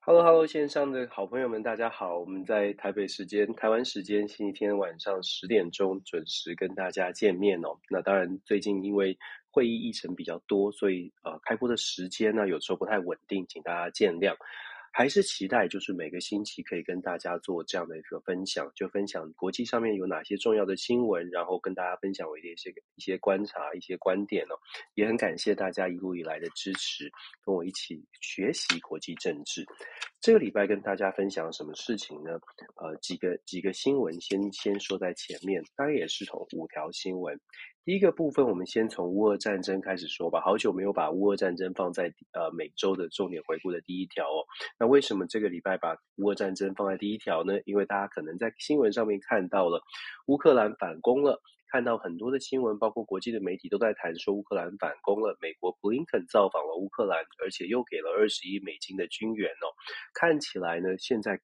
[0.00, 2.18] Hello，Hello，线上的好朋友们，大家好！
[2.18, 7.78] 我们在台北时间、台湾时间星期天晚上十点钟准时跟大家见面哦。
[7.88, 9.18] 那当然，最近因为
[9.50, 14.34] 会议议程比较多，所以呃，开播的时间呢，有时候不太稳定，请大家见谅。
[14.92, 24.58] 还是期待，就是每个星期可以跟大家做这样的一个分享，就分享国际上面有哪些重要的新闻，然后跟大家分享我的一些一些观察、一些观点哦。
[24.94, 27.10] 也很感谢大家一路以来的支持，
[27.44, 29.64] 跟我一起学习国际政治。
[30.20, 32.32] 这个礼拜跟大家分享什么事情呢？
[32.76, 37.38] 呃，几个几个新闻先先说在前面，大概也是从五条新闻。
[37.88, 40.42] 第一个部分，我们先从乌俄战争开始说吧。
[40.42, 44.44] 好久没有把乌俄战争放在呃每周的重点回顾的第一条哦。
[44.78, 47.58] 那为什么这个礼拜把乌俄战争放在第一条呢？
[47.64, 49.80] 因为大家可能在新闻上面看到了
[50.26, 51.40] 乌克兰反攻了，
[51.72, 55.34] 看到很多的新闻，包括国际的媒体都在谈说乌克兰反攻了。
[55.40, 59.72] 美国布林肯造访了乌克兰，而且又给了二十亿美金的军援哦。
[60.12, 61.40] 看起来呢，现在。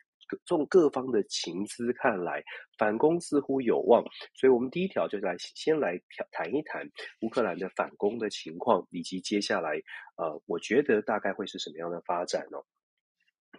[0.47, 2.43] 从各方的情资看来，
[2.79, 4.03] 反攻似乎有望，
[4.35, 6.01] 所以我们第一条就来先来
[6.31, 6.89] 谈一谈
[7.21, 9.81] 乌克兰的反攻的情况，以及接下来，
[10.17, 12.59] 呃，我觉得大概会是什么样的发展呢？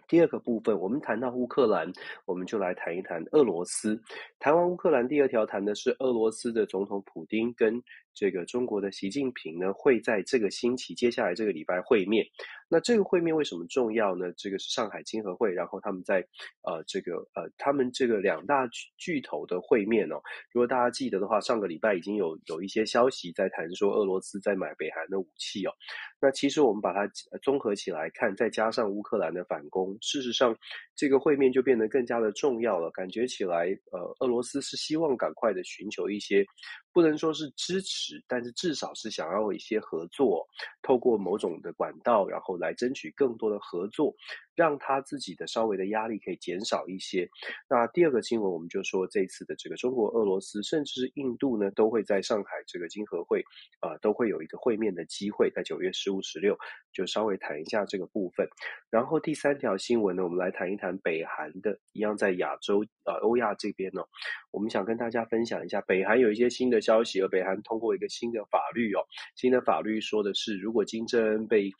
[0.08, 1.90] 第二个部分，我们谈到乌克兰，
[2.26, 4.00] 我们就来谈一谈俄罗斯。
[4.38, 7.82] 谈完乌克兰，第二条谈的是俄罗斯的总统普丁跟
[8.16, 12.26] 这个中国的习近平呢，会在这个星期接下来这个礼拜会面。
[12.68, 14.32] 那这个会面为什么重要呢？
[14.36, 16.20] 这个是上海经合会，然后他们在
[16.62, 20.16] 呃这个呃他们这个两大巨头的会面哦。
[20.50, 25.70] 如果大家记得的话，上个礼拜已经有有一些消息在谈说俄罗斯在买北韩的武器哦。
[26.18, 27.06] 那其实我们把它
[27.42, 29.96] 综合起来看，再加上乌克兰的反攻。
[30.00, 30.56] 事实上，
[30.96, 32.90] 这个会面就变得更加的重要了。
[32.90, 36.44] 感觉起来，呃，俄罗斯是希望赶快的寻求一些，
[36.92, 40.46] 不能说是支持，但是至少是想要一些合作，
[40.82, 44.14] 透过某种的管道，然后来争取更多的合作。
[44.56, 47.28] 让他自己的稍微的压力可以减少一些。
[47.68, 53.44] 那第二个新闻，我们就说这次的这个中国、俄罗斯，甚至是印度呢，都会在上海这个金合会，
[53.80, 56.56] 啊、都会有一个会面的机会，在九月十五、十六，
[56.92, 58.48] 就稍微谈一下这个部分。
[58.90, 64.02] 然后第三条新闻呢，我们来谈一谈北韩的，一样在亚洲，呃，欧亚这边呢、
[64.50, 71.70] 我们想跟大家分享一下，北韩有一些新的消息，而北韩通过一个新的法律哦，新的法律说的是，如果金正恩被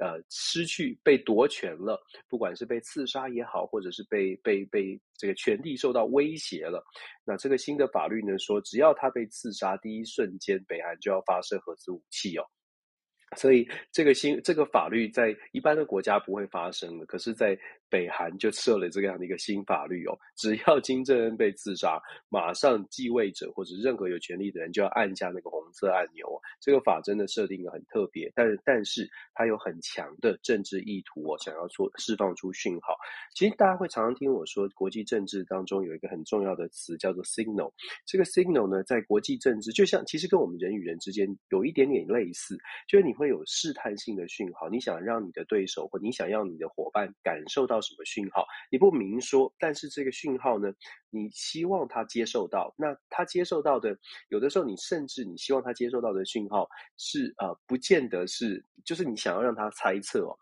[0.00, 6.82] 呃，失去被夺权了，不管是被刺杀也好，或者是被被被这个权力受到威胁了，
[7.22, 12.44] 那这个新的法律呢说，只要他被刺杀，第一瞬间北韩就要发射核子武器哦。
[13.36, 17.56] 所以这个新这个法律在一般的国家不会发生的，可是，在
[17.90, 26.40] 北韩就设了这样的一个新法律哦，只要金正恩被刺杀，马上继位者或者任何有权力的人就要按下那个红色按钮哦。
[26.58, 32.96] 这个法真的设定很特别，但但是它有很强的政治意图哦，想要做释放出讯号。
[33.36, 37.72] 其实大家会常常听我说，国际政治当中有一个很重要的词叫做 signal。
[38.04, 42.58] 这个 signal 呢，在国际政治就像其实跟我们人与人之间有一点点类似，
[42.88, 43.14] 就是你。
[43.20, 48.46] 会有试探性的讯号，你想让你的对手或你想要你的伙伴感受到什么讯号？
[48.70, 50.72] 你不明说，但是这个讯号呢，
[51.10, 52.74] 你希望他接受到。
[52.76, 53.96] 那他接受到的，
[54.28, 60.36] 有的时候你甚至你希望他接受到的讯号是呃，不见得是，就是你想要让他猜测哦。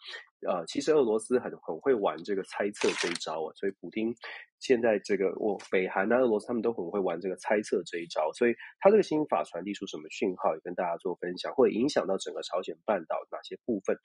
[0.47, 4.15] 呃，其实俄罗斯很很会玩这个猜测这一招啊，所以普丁。
[4.61, 13.97] 现在这个我北韩啊、俄罗斯他们都很会玩这个猜测这一招，所以他这个新法传递出什么讯号，也跟大家做分享，会影响到整个朝鲜半岛哪些部分。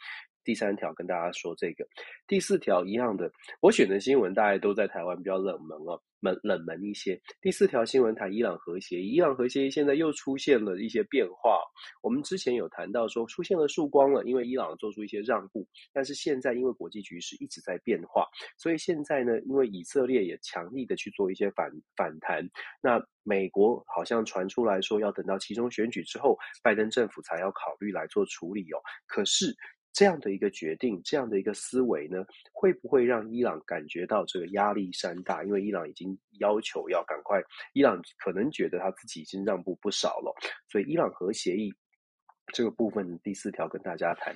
[0.44, 1.88] 第三条跟大家说这个，
[2.28, 3.31] 第四条一样的，
[3.62, 7.18] 我选的新闻大概都在台湾比较冷门哦，冷冷门一些。
[7.40, 11.62] 第四条新闻谈伊朗核协议，伊朗核协议现在又出现了一些变化。
[12.02, 18.28] 我们之前有谈到说出现了曙光了，因为伊朗做出一些让步，但是现在因为国际局势一直在变化，
[18.58, 22.48] 所以现在呢，因为以色列也强力的去做一些反反弹，
[22.81, 28.78] 那美国好像传出来说要等到其中选举之后，拜登政府才要考虑来做处理哦。
[29.07, 29.56] 可是。
[29.95, 35.44] 这样的一个决定，这样的一个思维呢，会不会让伊朗感觉到这个压力山大？
[35.44, 37.39] 因为伊朗已经要求要赶快，
[37.74, 40.34] 伊朗可能觉得他自己已经让步不少了，
[40.68, 41.72] 所以伊朗核协议
[42.48, 44.36] 这个部分第四条跟大家谈，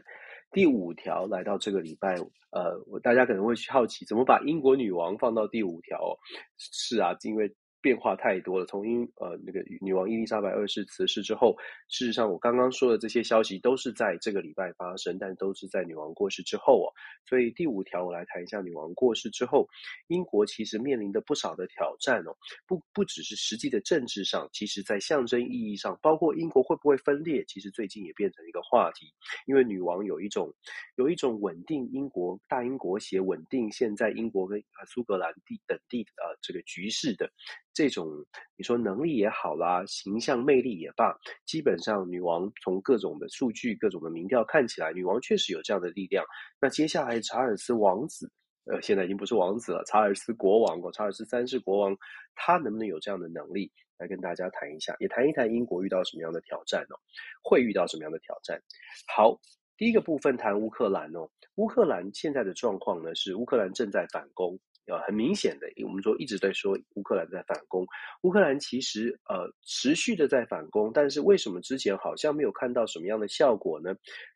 [0.51, 2.15] 第五条来到这个礼拜，
[2.51, 6.17] 呃，我大家可能会好奇，怎么把英国女王放到第五条？
[6.57, 8.65] 是啊，因为变化太多了。
[8.65, 11.55] 从英呃那个女王伊丽莎白二世辞世之后，
[11.87, 16.87] 事实上我刚刚说的这些消息都是在这个礼拜发生，但都是在女王过世之后哦。
[17.25, 19.67] 所以第五条我来谈一下女王过世之后，
[20.07, 22.35] 英国其实面临的不少的挑战哦。
[22.65, 29.13] 不不只是实际的政治上，其实在象征意义上，包括英国会不会分裂，其实最近也变成一个话题。
[29.45, 30.53] 因为女王有一种
[30.95, 37.29] 有一种稳定英国大英国协稳定现在英国跟苏格兰地等地呃这个局势的。
[37.77, 38.09] 这种
[38.55, 41.15] 你说能力也好啦，形象魅力也罢，
[41.45, 46.25] 基本上女王从各种的数据、各种的民调看起来，女王确实有这样的力量。
[46.59, 48.31] 那接下来查尔斯王子，
[48.65, 51.95] 呃，现在已经不是王子了，查尔斯国王，查尔斯三世国王，
[52.33, 53.71] 他能不能有这样的能力？
[53.99, 56.97] 来跟大家谈一下，也谈一谈英国遇到什么样的挑战哦，
[57.43, 58.59] 会遇到什么样的挑战？
[59.07, 59.39] 好，
[59.77, 64.59] 第一个部分谈乌克兰哦，乌克兰现在的状况呢是乌克兰正在反攻。
[64.87, 67.85] 呃，很明显的，我们说一直在说乌克兰在反攻，
[68.21, 73.93] 乌克兰其实呃持续的在反攻，但是为什么之前好像没有看到什么样的效果呢？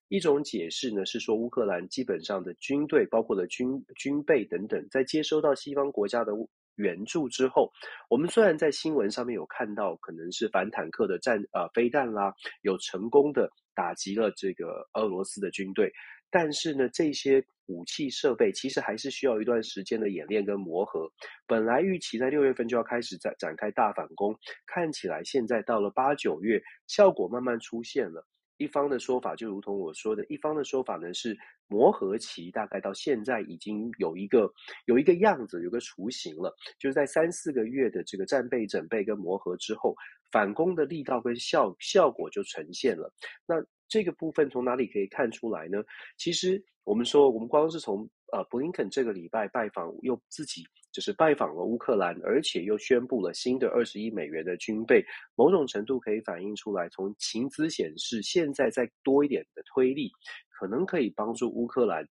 [0.10, 6.34] 一种解释呢是说，乌克兰基本上的军队，包括了军军备等等，在接收到西方国家的
[6.76, 7.72] 援助之后，
[8.10, 15.90] 我们虽然在新闻上面有看到可能是反坦克的战呃飞弹啦，有成功的打击了这个俄罗斯的军队。
[16.30, 21.10] 但是呢，这些武器设备其实还是需要一段时间的演练跟磨合。
[21.48, 28.28] 本来预期在六月份就要开始展展开大反攻，看起来现在到了八九月，效果慢慢出现了。
[28.58, 31.36] 一方的说法就如同我说的，一方的说法呢是
[31.68, 34.54] 磨合期大概到现在已经有一个
[34.86, 39.96] 有一个样子，有个雏形了，就是在三四个月的这个战备整备跟磨合之后，
[40.32, 43.12] 反攻的力道跟效效果就呈现了。
[43.48, 43.56] 那
[43.92, 45.84] 这个部分从哪里可以看出来呢？
[46.18, 55.04] 其实我们说，我们光是从呃布林肯这个礼拜拜访，又自己就是拜访了乌克兰，而且又宣布了新的二十亿美元的军备，
[55.36, 60.10] 某种程度可以反映出来，从情资显示，现在再多一点的推力，
[60.58, 62.08] 可能可以帮助乌克兰。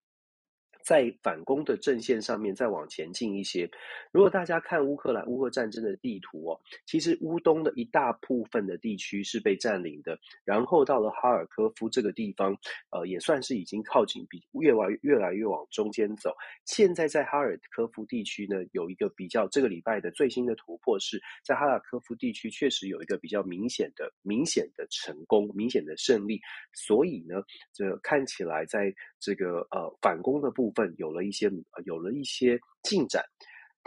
[0.85, 3.67] 在反攻的阵线上面再往前进一些。
[4.11, 12.55] 如果大家看乌克兰乌俄战争的地图哦，其实乌东的一大部分的地区是被占领的，然后到了哈尔科夫这个地方，
[12.91, 16.31] 呃，也算是已经靠近，比越来越来越往中间走。
[16.65, 26.39] 现在在哈尔科夫地区呢，有一个比较这个礼拜的最新的突破是在哈尔科夫地区确实有一个比较明显的、明显的成功、明显的胜利，
[26.73, 27.41] 所以呢，
[27.73, 28.93] 这看起来在
[29.25, 30.93] 这个呃反攻的部分。
[30.99, 31.49] 有了一些，
[31.85, 33.23] 有了一些进展。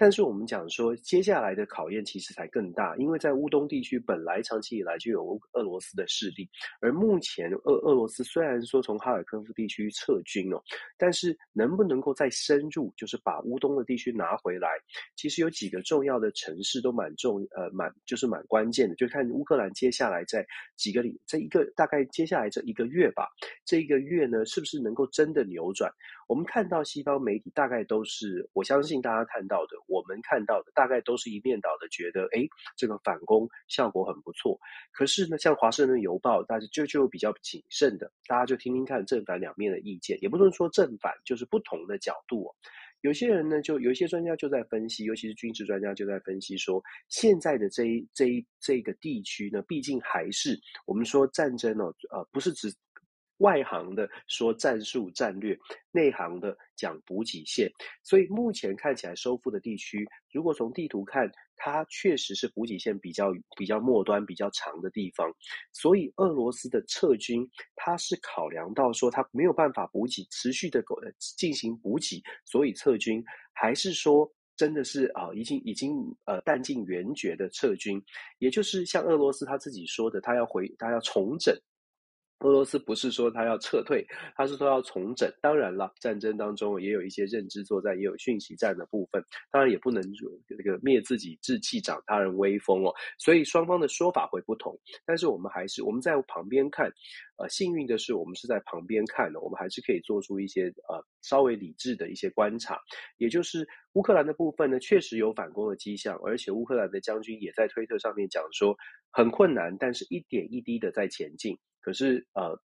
[0.00, 6.49] 但是我们讲说，接下来的考验其实才更大，因为在乌东地区本来长期以来就有俄罗斯的势力，
[6.81, 10.62] 而目前俄俄罗斯虽然说从哈尔科夫地区撤军哦，
[10.97, 14.69] 但是能不能够再深入，就是把乌东的地区拿回来，
[15.17, 20.47] 其实有几个重要的城市都蛮重，呃，蛮就是蛮关键的，就看乌克兰接下来在
[20.77, 23.27] 几个里，这一个大概接下来这一个月吧，
[23.65, 25.93] 这一个月呢，是不是能够真的扭转？
[26.28, 29.76] 我们看到西方媒体大概都是，我相信大家看到的。
[29.86, 32.46] 我们看到的大概都是一面倒的，觉得哎，
[32.76, 34.60] 这个反攻效果很不错。
[34.92, 42.54] 可是呢，像《华盛顿邮报》，大家就就比较谨慎的，大家就听听看正反两面的意见，也不能说正反，就是不同的角度哦。
[43.00, 52.70] 有些人呢，就有一些专家就在分析，尤其是军事专家就在分析说，现在的这一这一这个地区呢，毕竟还是我们说战争哦，呃，不是指。
[53.38, 55.58] 外行的说战术战略，
[55.90, 57.70] 内行的讲补给线。
[58.02, 65.28] 所以目前看起来收复的地区，如果从地图看，它确实是补给线比较比较末端比较长的地方。
[65.73, 70.85] 所以俄罗斯的撤军，它是考量到说它没有办法补给持续的
[71.37, 78.00] 进行补给，所以撤军，还是说真的是啊已经已经呃弹尽援绝的撤军？
[78.38, 81.57] 也就是像俄罗斯他自己说的，他要回他要重整。
[82.40, 85.28] 俄罗斯不是说他要撤退，他是说要重整。
[85.42, 89.21] 当然了，战争当中也有一些认知作战，也有讯息战的部分。
[89.50, 90.00] 当然也不能
[90.47, 92.95] 这个灭自己志气，长他人威风哦。
[93.18, 94.78] 所以双方的说法会不同。
[95.04, 96.88] 但是我们还是我们在旁边看，
[97.38, 102.78] 呃，幸运的是我们是在旁边看的，我们还是可以做出一些呃稍微理智的一些观察。
[103.16, 108.76] 也就是乌克兰的部分呢，确实有反攻的迹象，而且乌克兰的将军也在推特上面讲说
[109.11, 111.59] 很困难，但是一点一滴的在前进。
[111.80, 112.61] 可是，呃，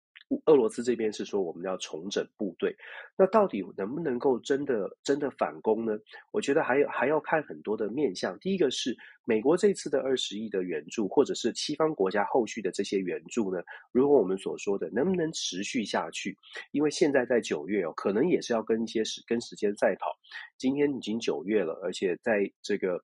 [0.47, 2.75] 俄罗斯这边是说我们要重整部队，
[3.17, 5.99] 那到底能不能够真的真的反攻呢？
[6.31, 8.38] 我觉得还有还要看很多的面向。
[8.38, 13.61] 第一个是美国这次的二十亿的援助，或者是西方国家后续的这些援助呢？
[13.90, 16.37] 如果我们所说的能不能持续下去？
[16.71, 20.17] 因为现在在九月哦，可能也是要跟一些时跟时间赛跑。
[20.57, 23.02] 今天已经九月了，而且在这个。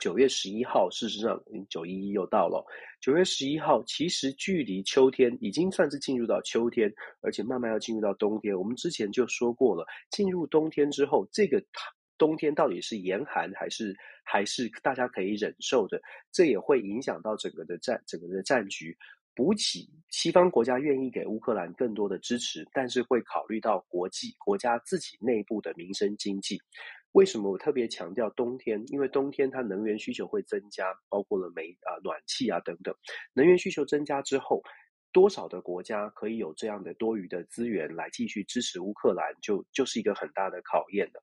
[0.00, 2.64] 九月十一号，事实上九一一又到了。
[3.00, 8.56] 九月十一号，其实距离秋天已经算是进入到秋天，而且慢慢要进入到冬天。
[8.56, 11.62] 我们之前就说过了，进入冬天之后，这个
[12.16, 16.00] 冬天到底是严寒还是还是大家可以忍受的？
[16.30, 18.96] 这也会影响到整个的战整个的战局。
[19.34, 26.60] 补给，西方国家愿意给乌克兰更多的支持，但是会考虑到国际国家自己内部的民生经济。
[27.12, 28.84] 为什么我特别强调冬天？
[28.88, 32.94] 因为冬天它能源需求会增加，包括了煤啊、暖气啊等等。
[33.32, 34.62] 能源需求增加之后，
[35.10, 41.22] 多少的国家可以有这样的多余的资源来继续支持乌克兰，就就是一个很大的考验的。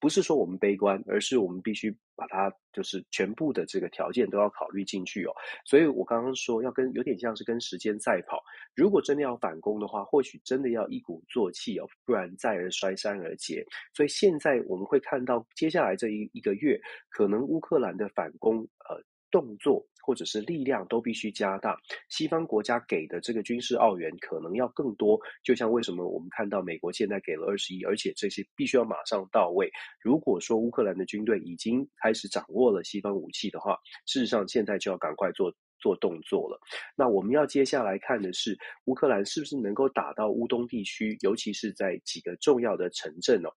[0.00, 5.32] 不是说我们悲观，而是我们必须把它就是全部的这个条件都要考虑进去哦。
[5.64, 8.42] 所以我刚刚说要跟有点像是跟时间赛跑，
[8.74, 13.64] 如果真的要反攻的话，或许真的要一鼓作气哦，不然再而衰，三而竭。
[13.92, 16.80] 所以现在我们会看到接下来这一一个月，
[17.10, 19.00] 可能乌克兰的反攻呃。
[19.30, 25.18] 动作或者是力量都必须加大，西方国家给的这个军事奥援可能要更多。
[25.42, 29.70] 就像为什么我们看到美国现在给了二十亿，而且这些必须要马上到位。
[30.00, 36.58] 如果说乌克兰的军队已经开始掌握了西方武器的话，事实上现在就要赶快做做动作了。
[36.96, 43.50] 那我们要接下来看的是乌克兰是不是能够打到乌东地区，尤其是在几个重要的城镇哦。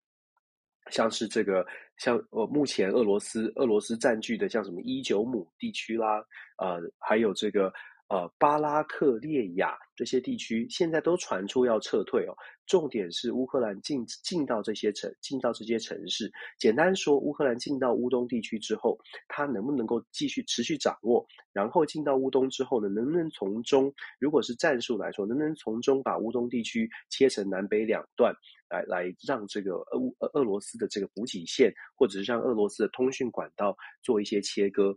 [0.94, 1.66] 像是这个，
[1.98, 6.24] 像呃，目前俄罗斯俄罗斯占据的像什么伊久姆地区啦，
[6.60, 7.74] 呃，还有这个
[8.10, 12.36] 呃巴拉克列亚这些地区，现在都传出要撤退哦。
[12.66, 16.32] 重点是乌克兰进进到这些城，进到这些城市。
[16.58, 21.26] 简单说，乌克兰进到乌东地区之后，它能不能够继续持续掌握？
[21.52, 28.34] 然后进到乌东之后呢，能不能从中，如果是战术来说，能不能从中把乌东地区切成南北两段，
[28.70, 34.96] 来来让这个俄俄俄罗斯的这个补给线，或者是让俄罗斯的通讯管道做一些切割？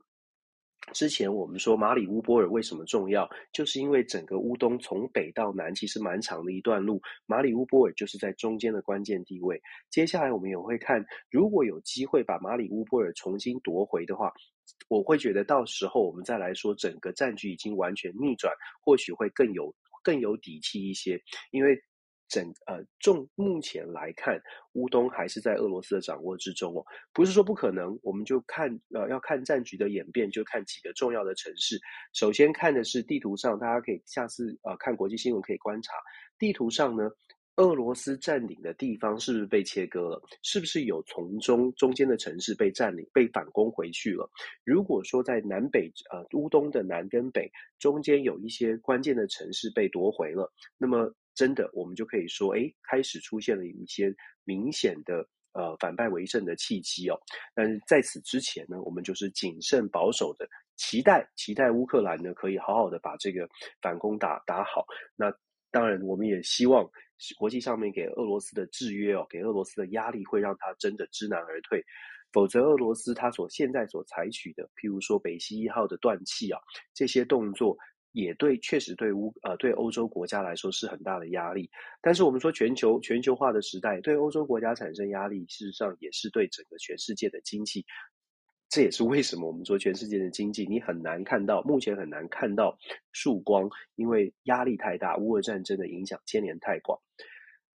[0.93, 9.61] 之前我们说马里乌波尔为什么重要，就是因为整个乌东从北到南其实蛮长的一段路，马里乌波尔就是在中间的关键地位。
[9.91, 14.33] 接下来我们也会看，如果有机会把马里乌波尔重新夺回的话，
[14.89, 21.77] 我会觉得到时候我们再来说整个战局已经完全逆转，或许会更有更有底气一些，因为。
[22.29, 24.41] 整呃，重目前来看，
[24.73, 31.79] 乌东还是在俄罗斯的掌握之中哦，不是说不可能，我们就看呃要看战局的演变，就看几个重要的城市。
[32.13, 35.93] 首先看的是地图上，大家可以下次呃看国际新闻可以观察
[36.39, 37.09] 地图上呢，
[37.57, 40.21] 俄罗斯占领的地方是不是被切割了？
[40.43, 44.29] 是不是有从中中间的城市被占领、被反攻回去了？
[44.65, 51.15] 如果说在南北呃乌东的南跟北中间有一些关键的城市被夺回了，那么。
[51.37, 54.13] 真的，我们就可以说，哎，开始出现了一些
[54.45, 57.17] 明显的呃反败为胜的契机哦。
[57.55, 63.47] 但是在此之前呢，我们就是谨慎保守的期待，期待乌克兰呢可以好好的把这个
[63.83, 64.87] 反攻打打好。
[65.15, 65.31] 那
[65.71, 66.91] 当然，我们也希望
[67.39, 71.85] 国际上面给俄罗斯的制约哦，给俄罗斯的压力会让他真的知难而退。
[72.33, 76.59] 否则，俄罗斯他所现在所采取的，譬如说北溪一号的断气啊，
[76.95, 77.77] 这些动作。
[78.17, 81.71] 也对，确实对乌呃对欧洲国家来说是很大的压力。
[82.01, 87.85] 但是我们说全球全球化的时代，对欧洲国家产生压力，事实上也是对整个全世界的经济。
[88.71, 92.75] 这也是为什么我们说全世界的经济，你很难看到，目前很难看到
[93.13, 96.99] 曙光，因为压力太大，乌俄战争的影响牵连太广。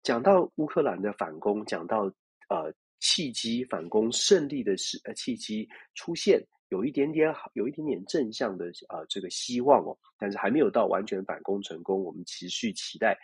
[0.04, 2.04] 讲到乌克兰的反攻，讲到
[2.50, 6.46] 呃契机反攻胜利的时呃契机出现。
[6.70, 12.04] 有一点点好，有一点点正向的啊、呃，这个希望哦，但是还没有到完全反攻成功。
[12.04, 13.18] 我们持续期待，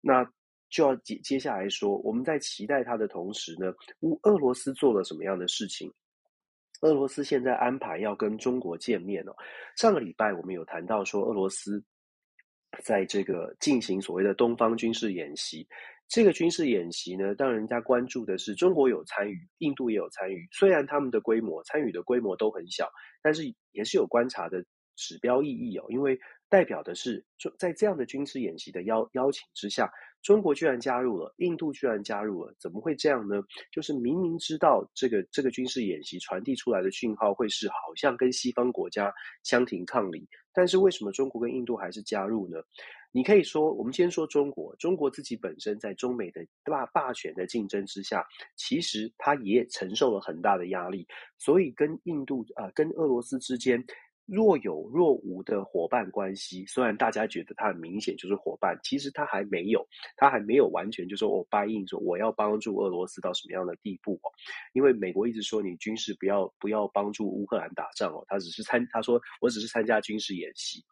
[0.00, 0.24] 那
[0.70, 5.92] 就要接接下来说，我们在期待它的同时呢，乌俄罗斯做了什么样的事情？
[6.80, 9.34] 俄罗斯现在安排要跟中国见面哦。
[9.76, 11.82] 上个礼拜我们有谈到说，俄罗斯
[12.82, 15.66] 在这个进行所谓的东方军事演习。
[16.08, 20.46] 这个军事演习呢，让人家关注的是中国有参与，印度也有参与。
[20.52, 22.88] 虽然他们的规模、参与的规模都很小，
[23.22, 23.42] 但是
[23.72, 24.64] 也是有观察的
[24.96, 25.84] 指标意义哦。
[25.88, 26.18] 因为
[26.48, 27.24] 代表的是，
[27.58, 29.90] 在这样的军事演习的邀邀请之下，
[30.22, 33.42] 中国居然加入了，印度居然加入了，怎么会这样呢？
[33.72, 42.58] 就是明明知道这个这个军事演习传递出来的讯号会是好像跟西方国家相庭抗礼，但是为什么中国跟印度还是加入呢？
[43.16, 44.74] 你可以说，我们先说中国。
[44.74, 51.06] 中国自己本身在中美的霸霸权的竞争之下，其实它也承受了很大的压力。
[51.38, 53.80] 所以跟印度啊、跟俄罗斯之间
[54.26, 64.26] 若有若无的伙伴关系，虽然大家觉得它很明显就是伙伴，其实它还没有，它还没有完全就说我 buy in 说我要帮助俄罗斯到什么样的地步哦。
[64.72, 70.84] 因为美国一直说你军事不要不要帮助乌克兰打仗哦，他只是参他说我只是参加军事演习。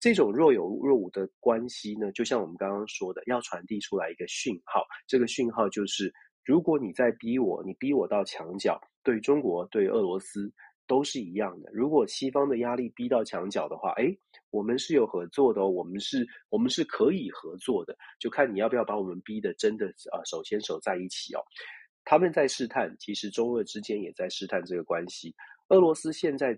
[0.00, 6.12] 这种若有若无的关系呢，就像我们刚刚说的，要传递出来一个讯号，这个讯号就是
[6.44, 10.52] 如果你在逼我，你逼我到墙角，对中国对俄罗斯。
[10.88, 11.70] 都是一样的。
[11.72, 14.16] 如果西方的压力逼到墙角的话，诶，
[14.50, 21.42] 我们是有合作的哦，我们是，我们是可以合作的，就看你要不要把我们逼得真的啊手牵手在一起哦。
[22.04, 25.34] 他们在试探，其实中俄之间也在试探这个关系。
[25.70, 26.56] 俄罗斯现在，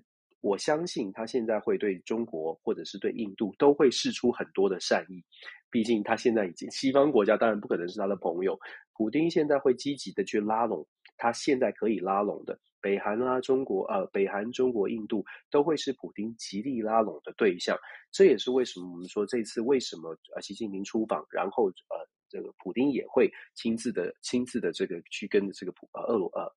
[0.49, 5.23] 我相信他现在会对中国或者是对印度都会释出很多的善意，
[5.71, 8.59] 毕竟他现在已经西方国家当然不可能是他的朋友，
[8.97, 10.87] 普丁现在会积极的去拉拢
[11.19, 12.59] 他现在可以拉拢的。
[12.81, 17.77] 北韩、啊，中国呃，北韩、中国、印度都会是普丁极力拉拢的对象。
[18.13, 26.49] 这也是为什么我们说这次为什么呃，习近平出访，然后呃，这个普丁也会亲自的、亲自的这个去跟这个普呃俄罗呃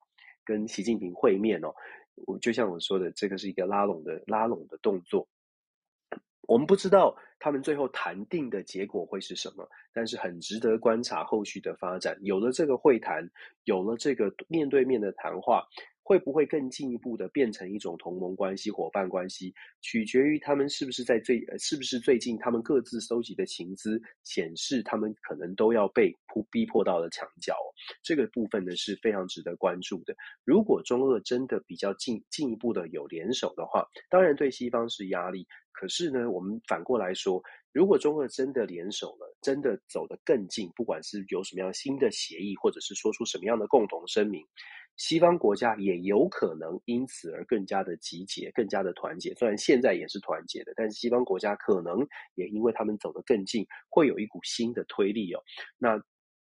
[0.44, 1.74] 跟习近平会面哦。
[2.26, 5.26] 我就像我说的，这个是一个拉拢的拉拢的动作。
[6.48, 12.18] 我们不知道他们最后谈定的结果会是什么，但是很值得观察后续的发展。
[12.22, 13.30] 有了这个会谈，
[13.64, 15.66] 有了这个面对面的谈话。
[16.12, 27.56] 会不会更进一步的变成一种同盟关系、伙伴关系，取决于他们是不是在最，是不是最近他们各自收集的情资显示，他们可能都要被迫逼迫到了墙角。
[28.02, 30.14] 这个部分呢是非常值得关注的。
[30.44, 35.46] 如果中俄真的比较进进一步的有联手的话，当然对西方是压力。
[35.72, 37.42] 可是呢，我们反过来说，
[37.72, 44.46] 如果中俄真的联手了，真的走得更近，不管是有什么样新的协议，或者是说出什么样的共同声明。
[44.96, 49.34] 西方国家也有可能因此而更加的集结，更加的团结。
[49.34, 55.42] 虽然现在也是团结的，但是西方国家可能也因为他们走得更近，会有一股新的推力哦。
[55.78, 56.00] 那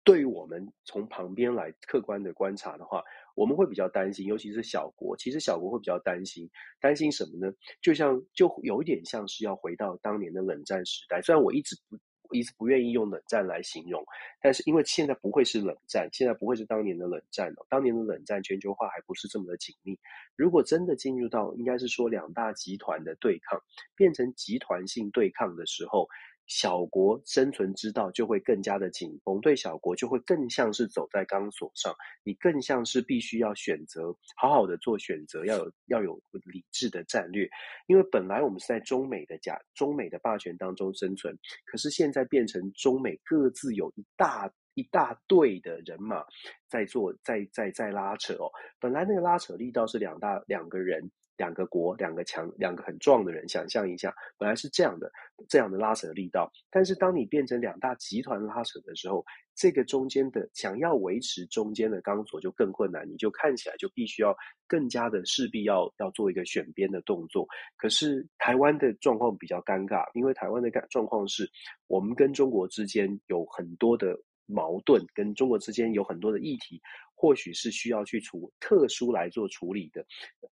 [0.04, 3.04] 对于我们从旁边来客观的观察的话，
[3.36, 5.18] 我们会比较担心，尤其是小国。
[5.18, 6.50] 其实小国会比较担心，
[6.80, 7.52] 担心什么呢？
[7.82, 11.22] 就像就有一点像是要回到当年的冷战时代。
[11.22, 11.98] 虽然我一直不。
[12.30, 14.04] 我一直不愿意用冷战来形容，
[14.42, 17.66] 但是因为现在不会是冷战，现在不会是当年的冷战了。
[17.70, 19.98] 当年的冷战，全球化还不是这么的紧密。
[20.36, 23.62] 如果真的进入到，应该是说两大集团的对抗，
[23.96, 26.08] 变成集团性对抗的时候。
[26.48, 37.50] 小国生存之道就会更加的紧绷，对小国就会更像是走在钢索上，你更像是必须要选择，好好的做选择，要有要有理智的战略。
[37.88, 46.24] 因为本来我们是在中美的假中美的霸权当中生存，可是现在变成中美各自有一大一大队的人马
[46.70, 48.52] 在做，在在在拉扯哦。
[48.80, 51.12] 本来那个拉扯力道是两大两个人。
[51.38, 55.12] 两个国，两个强，两个很壮的人，想象一下，本来是这样的，
[55.50, 56.52] 这样的拉扯力道。
[56.70, 64.36] 但是当你变成两大集团拉扯的时候，这个中间的想要维持中间的钢索就更困难，你就看起来就必须要
[64.68, 67.48] 更加的势必要要做一个选边的动作。
[67.78, 71.50] 可是台湾的状况比较尴尬，因为台湾的状况是
[71.88, 76.82] 我们跟中国之间有很多的矛盾，跟中国之间有很多的议题。
[77.26, 80.06] 或许是需要去处特殊来做处理的，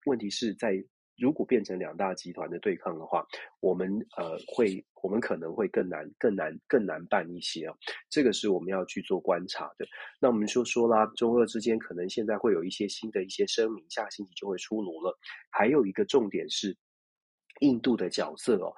[0.06, 0.82] 问题是在
[1.18, 3.28] 如果变成两大集团的对抗的话，
[3.60, 7.76] 我们呃会我们可能会更难更难更难办一些啊，
[8.10, 9.86] 这个是我们要去做观察的。
[10.18, 15.14] 那我们就说啦，中俄之间可能现在会有一些新的一些声明，下星期就会出炉了。
[15.50, 16.74] 还有一个重点是
[17.60, 18.74] 印度的角色哦。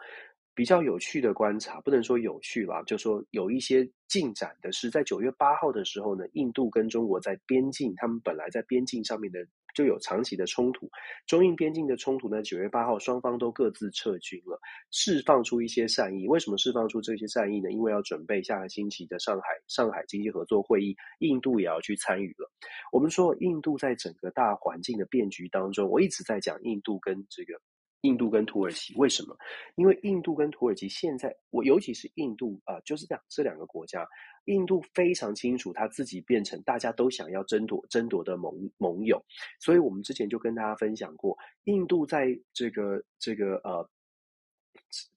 [0.56, 9.40] 比较有趣的观察，不能说有趣吧，就说有一些进展的是，在九月八号的时候呢，印度跟中国在边境，他们本来在边境上面的
[9.74, 10.88] 就有长期的冲突，
[11.26, 14.60] 中印边境的冲突呢，九月八号双方都各自撤军了，
[14.92, 16.28] 释放出一些善意。
[16.28, 17.72] 为什么释放出这些善意呢？
[17.72, 22.52] 因为要准备下个星期的上海上海经济合作会议，印度也要去参与了。
[22.92, 27.60] 我们说，印度在整个大环境的变局当中，我一直在讲印度跟这个。
[28.04, 29.36] 印度跟土耳其为什么？
[29.76, 34.06] 因为印度跟土耳其现在，我尤其是印度啊、就是这样这两个国家，
[34.46, 39.24] 印度非常清楚他自己变成大家都想要争夺争夺的盟盟友，
[39.60, 43.90] 所以我们之前就跟大家分享过，印度在这个这个呃，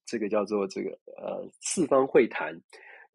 [0.04, 2.58] 这个叫做这个呃四方会谈。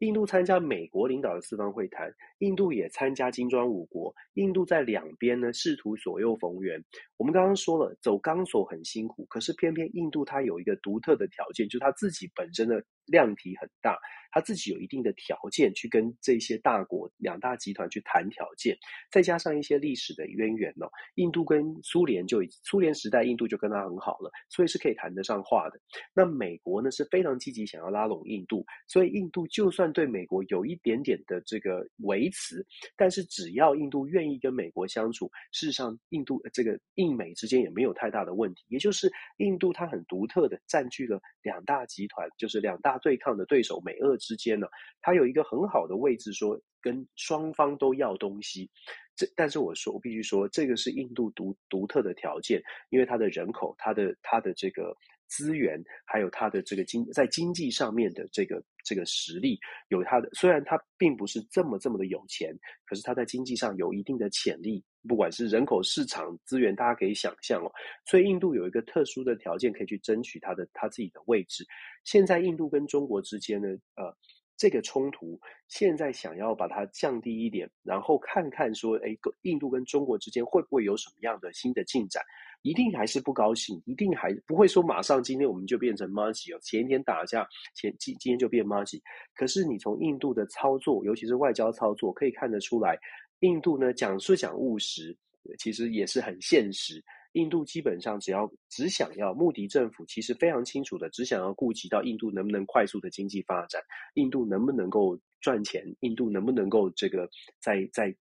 [0.02, 4.12] 印度参加美国领导的四方会谈，印度也参加金砖五国。
[4.34, 6.82] 印度在两边呢，试图左右逢源。
[7.16, 13.98] 我们刚刚说了，走钢索很辛苦，可是偏偏印度它有一个独特的条件，就是它自己本身的量体很大。
[14.34, 18.74] 他自己有一定的条件去跟这些大国两大集团去谈条件，
[19.10, 25.78] 再加上一些历史的渊源哦，印度跟苏联就苏联时代，印度就跟他很好了，所以是可以谈得上话的。
[26.14, 38.64] 那美国呢是非常积极想要拉拢印度，所以印度就算对美国有一点点的这个维持，但是只要印度愿意跟美国相处，事实上印度这个印美之间也没有太大的问题。
[38.68, 44.16] 也就是印度它很独特的占据了两大集团，就是两大他对抗的对手美俄。
[44.18, 44.66] 之间呢，
[45.00, 48.70] 它有一个很好的位置，说跟双方都要东西。
[49.16, 54.94] 这但是我说，我必须说，这个是印度独独特的条件，因为它的人口、它的它的这个
[55.26, 60.28] 资源，还有它的这个经在经济上面的这个这个实力，有它的。
[60.32, 62.54] 虽然它并不是这么这么的有钱，
[62.86, 64.84] 可是它在经济上有一定的潜力。
[65.08, 67.70] 不管是人口、市场、资源，大家可以想象哦。
[68.04, 71.64] 所以印度有一个特殊的条件，可以去争取它的它自己的位置。
[72.04, 74.14] 现在印度跟中国之间呢，呃，
[74.56, 82.22] 这个冲突现在想要把它降低一点，然后看看说，哎，印度跟中国之间会不会有什么样的新的进展？
[82.62, 86.58] 一定还是不高兴，一定还不会说马上今天我们就变成麻吉哦。
[86.62, 89.02] 前一天打架，前今今天就变麻吉。
[89.34, 92.96] 可是你从印度的操作，尤其是外交操作，可以看得出来。
[93.42, 95.16] 印度呢，讲是讲务实，
[95.58, 97.00] 其实也是很现实。
[97.34, 103.80] 印度基本上只要只想要穆迪政府，其实非常清楚的，只想要顾及到印度能不能快速的经济发展，
[104.14, 107.28] 印度能不能够赚钱，印度能不能够这个
[107.60, 108.14] 在在。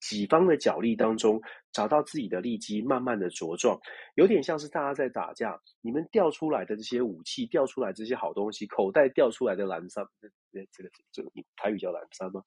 [0.00, 3.76] 己方的角力当中，找到自己的利基，慢慢的茁壮，
[4.14, 10.08] 有点像是大家在打架，你们掉出来的这些武器，掉出来这些好东西，口袋掉出来的蓝色，
[10.72, 12.42] 这个这个这个台语叫蓝山吗？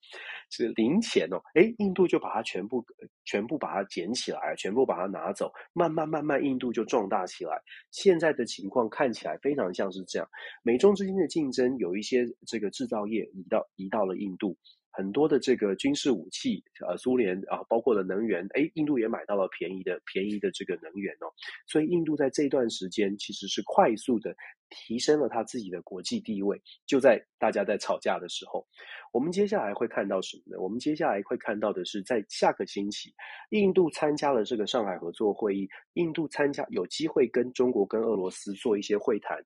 [0.50, 2.84] 是零钱哦，哎，印度就把它全部
[3.26, 7.62] 全部把它捡起来，全部把它拿走，慢慢慢慢，印度就壮大起来。
[7.91, 10.28] 现在的情况看起来非常像是这样，
[10.63, 14.58] 美中之间的竞争，有一些这个制造业移到移到了印度。
[14.91, 21.32] 很多的这个军事武器，呃，苏联啊，包括了能源，诶，印度也买到了便宜的便宜的这个能源哦，
[21.65, 24.36] 所以印度在这段时间其实是快速的
[24.69, 26.62] 提升了他自己的国际地位。
[26.86, 28.67] 就在大家在吵架的时候，
[29.13, 30.62] 我们接下来会看到什么呢？
[30.62, 33.13] 我们接下来会看到的是，在下个星期，
[33.51, 39.38] 印度参加了这个上海合作会议，印度参加有机会跟中国跟俄罗斯做一些会谈，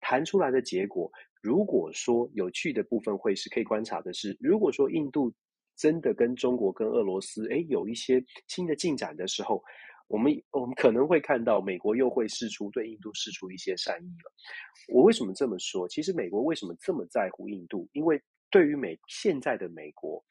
[0.00, 1.10] 谈出来的结果。
[1.44, 5.30] 如果说有趣的部分会是可以观察的是，如果说印度
[5.76, 9.62] 真的跟中国跟俄罗斯诶有一些新的进展的时候，
[10.08, 14.32] 我们我们可能会看到美国又会试出对印度试出一些善意了。
[14.88, 15.86] 我为什么这么说？
[15.86, 17.86] 其实美国为什么这么在乎印度？
[17.92, 18.18] 因为
[18.50, 20.24] 对于美现在的美国。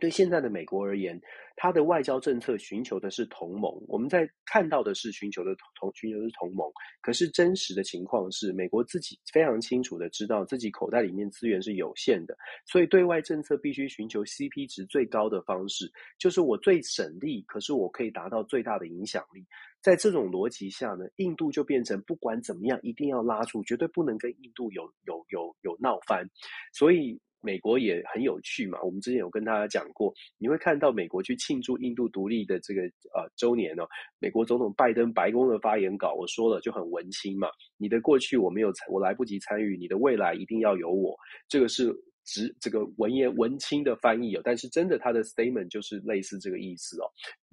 [0.00, 1.20] 对现在的美国而言，
[1.54, 3.70] 他的外交政策寻求的是同盟。
[3.86, 6.66] 我们在看到的是寻求的同寻求的是同盟，
[7.02, 19.46] 可是真实的情况是，美国自己非常清楚的知道自己口袋里面资源是有限的，所以对外政策必须寻求 CP 值最高的方式，就是我最省力，可是我可以达到最大的影响力。
[19.82, 26.28] 在这种逻辑下呢，印度就变成不管怎么样一定要拉住，绝对不能跟印度有有有有闹翻，
[26.72, 27.20] 所以。
[27.40, 32.82] 美国也很有趣嘛，我们之前有跟大家讲过，你会看到美国去庆祝印度独立的这个
[33.14, 33.84] 呃周年呢，
[34.18, 41.16] 美国总统拜登白宫的发言稿，我说了就很文青嘛，你的过去我没有参，我来不及参与，你的未来一定要有我，
[41.48, 41.94] 这个是。
[42.24, 47.06] 直这个文言文青的翻译哦，但是真的他的 statement 就是类似这个意思哦。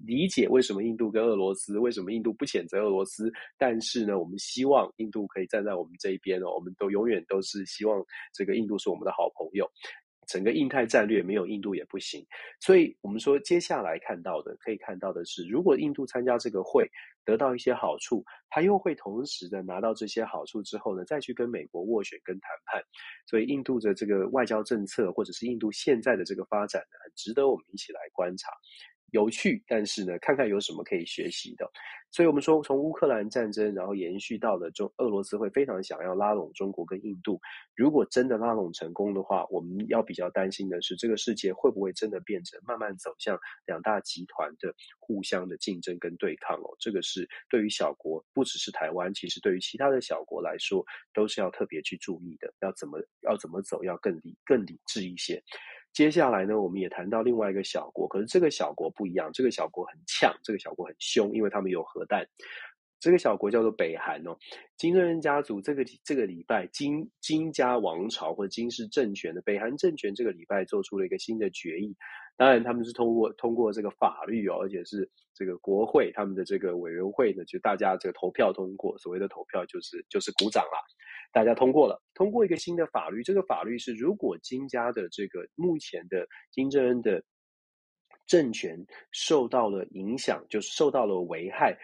[0.06, 6.52] 理解为什么印度跟俄罗斯，为什么印度不谴责俄罗斯，但是呢，我们希望印度可以站在我们这一边哦。
[6.54, 8.04] 我们都永远都是希望
[8.34, 9.70] 这个印度是我们的好朋友。
[10.28, 12.26] 整个印太战略没有印度也不行，
[12.60, 16.86] 所以我们说接下来看到的，可以看到的是，如果印度参加这个会
[17.24, 22.84] 得到一些好处，他又会同时的拿到这些好处之后呢，再去跟美国斡旋跟谈判。
[23.26, 28.52] 所以印度的这个外交政策，或者是印度现在的这个发展呢，很值得我们一起来观察。
[29.12, 31.70] 有趣，但是呢，看看有什么可以学习的。
[32.10, 37.38] 所以，我们说从乌克兰战争，然后延续到了中俄罗斯会非常想要拉拢中国跟印度。
[37.76, 46.76] 如果真的拉拢成功的话，我们要比较担心的是，这个世界会不会真的变成慢慢走向两大集团的互相的竞争跟对抗哦？
[46.80, 52.52] 这个是对于小国，不只是台湾，其实对于其他的小国来说，都是要特别去注意的。
[52.62, 55.44] 要怎么要怎么走，要更理更理智一些。
[55.98, 62.24] 接下来呢，我们也谈到另外一个小国，可是这个小国不一样，这个小国很呛，这个小国很凶，因为他们有核弹。
[63.00, 64.36] 这个小国叫做北韩哦，
[64.76, 71.96] 金正恩家族这个这个礼拜，金金家王朝或者金氏政权的北韩政权这个礼拜做出了一个新的决议，
[72.36, 80.80] 当然他们是通过通过这个法律哦，而且是这个国会他们的这个委员会呢，就大家这个投票通过，所谓的投票就是就是鼓掌啦。
[81.32, 83.22] 大家通过了，通过一个新的法律。
[83.22, 87.22] 这个法律是，如果金家的这个目前的金正恩的
[88.26, 91.78] 政权受到了影响，就是受到了危害。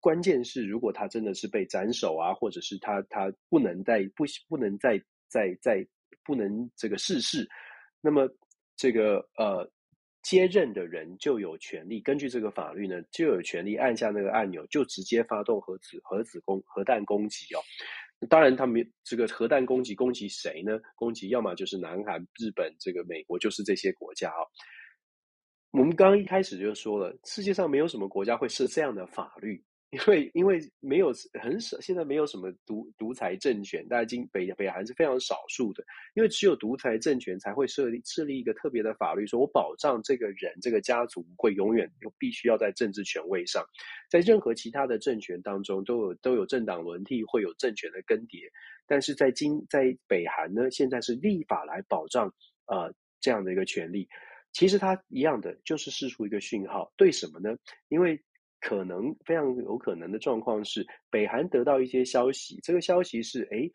[0.00, 5.86] 关键是，如果他真的是被斩首啊，或者是他他不能再不不能再再再
[6.24, 7.48] 不能这个逝世，
[8.00, 8.28] 那么
[8.76, 9.70] 这个呃。
[10.22, 17.62] 接任的人就有权利，根据这个法律呢，就有权利按下那个按钮，就直接发动核子核子攻核弹攻击哦。
[18.28, 20.80] 当然，他们这个核弹攻击攻击谁呢？
[20.96, 24.42] 攻击要么就是南韩、日本、这个美国，就是这些国家哦。
[25.70, 29.62] 我们刚刚一开始就说了，世界上没有什么国家会设这样的法律。
[29.96, 35.82] 因为因为没有很少，现在没有什么独独裁政权，大家经北北韩是非常少数的。
[36.14, 43.64] 因为只有独裁政权才会设立设立一个特别的法律，说我保障这个人这个家族会永远必须要在政治权位上。
[44.10, 48.50] 在任何其他的政权当中，都有都有政党轮替，会有政权的更迭。
[48.86, 52.30] 但是在今在北韩呢，现在是立法来保障
[52.66, 54.06] 呃这样的一个权利。
[54.52, 57.56] 其实它一样的，就是释出一个讯号，对什么呢？
[57.88, 58.20] 因为。
[58.66, 63.70] 可能非常有可能的状况是，北韩得到一些消息，这个消息是，诶，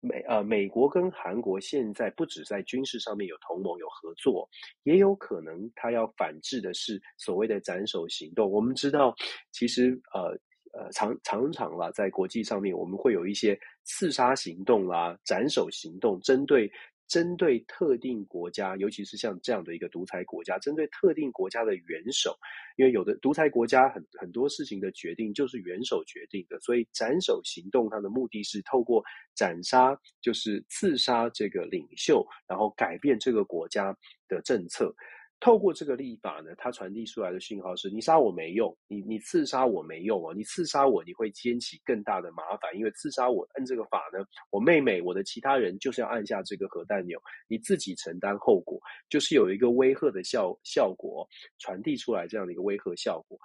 [0.00, 4.48] 美呃美国跟韩国现在不止在军事上面有同盟有合作，
[4.84, 8.50] 也有可能他要反制的是所谓的斩首行动。
[8.50, 9.14] 我们知道，
[9.52, 10.30] 其实呃
[10.72, 16.72] 呃常常常啦，在国际上面我们会有一些刺杀行动啦、斩首行动，针对。
[17.06, 22.36] 针对特定国家，尤其是像这样的一个独裁国家，针对特定国家的元首，
[22.76, 29.02] 因为有的独裁国家很很多事情的决定就是元首决定的，所以斩首行动它的目的是透过
[29.34, 33.96] 斩杀，就是刺杀这个领袖，然后改变这个国家
[34.28, 34.94] 的政策。
[35.40, 53.38] 透过这个立法呢，它传递出来的讯号是：你杀我没用，你你刺杀我没用哦，你刺杀我你会掀起更大的麻烦，因为刺杀我按这个法呢，我妹妹我的其他人就是要按下这个核弹钮，你自己承担后果，就是有一个威吓的效效果传递出来这样的一个威吓效果。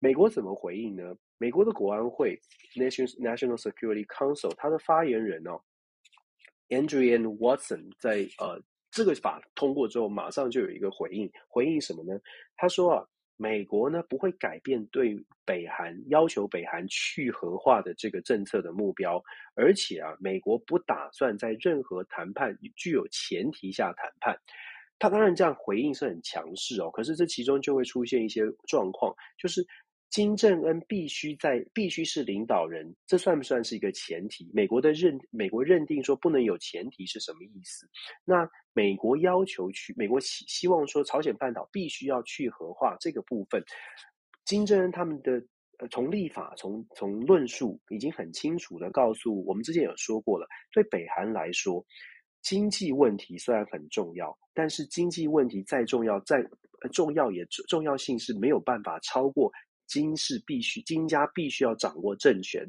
[0.00, 1.14] 美国怎么回应呢？
[1.38, 2.36] 美国的国安会
[2.74, 5.60] National National Security Council 它的发言人哦
[6.70, 8.60] Andrew Watson 在呃。
[8.96, 11.30] 这个法通过之后，马上就有一个回应。
[11.46, 12.18] 回应什么呢？
[12.56, 13.06] 他说啊，
[13.36, 19.22] 美国呢不会改变对北韩要求北韩去核化的这个政策的目标，
[19.54, 24.34] 而且啊，美国不打算在任何谈判具有前提下谈判。
[24.98, 29.66] 他当然这样回应是很强势哦，可是这其中就会出现一些状况，就是。
[30.08, 34.50] 金正恩必须在必须是领导人，这算不算是一个前提？
[34.54, 37.86] 美国的认美国认定说不能有前提是什么意思？
[38.24, 43.62] 那美国要求去美国希希望说朝鲜半岛必须要去核化这个部分，
[44.44, 45.32] 金正恩他们的
[45.78, 51.84] 呃从立法从从论述已经很清楚的告诉我们，之前有说过了，对北韩来说，
[52.42, 56.42] 经济问题虽然很重要，但是经济问题再重要再
[56.92, 59.52] 重要也重要性是没有办法超过。
[59.86, 62.68] 金是必须，金家必须要掌握政权，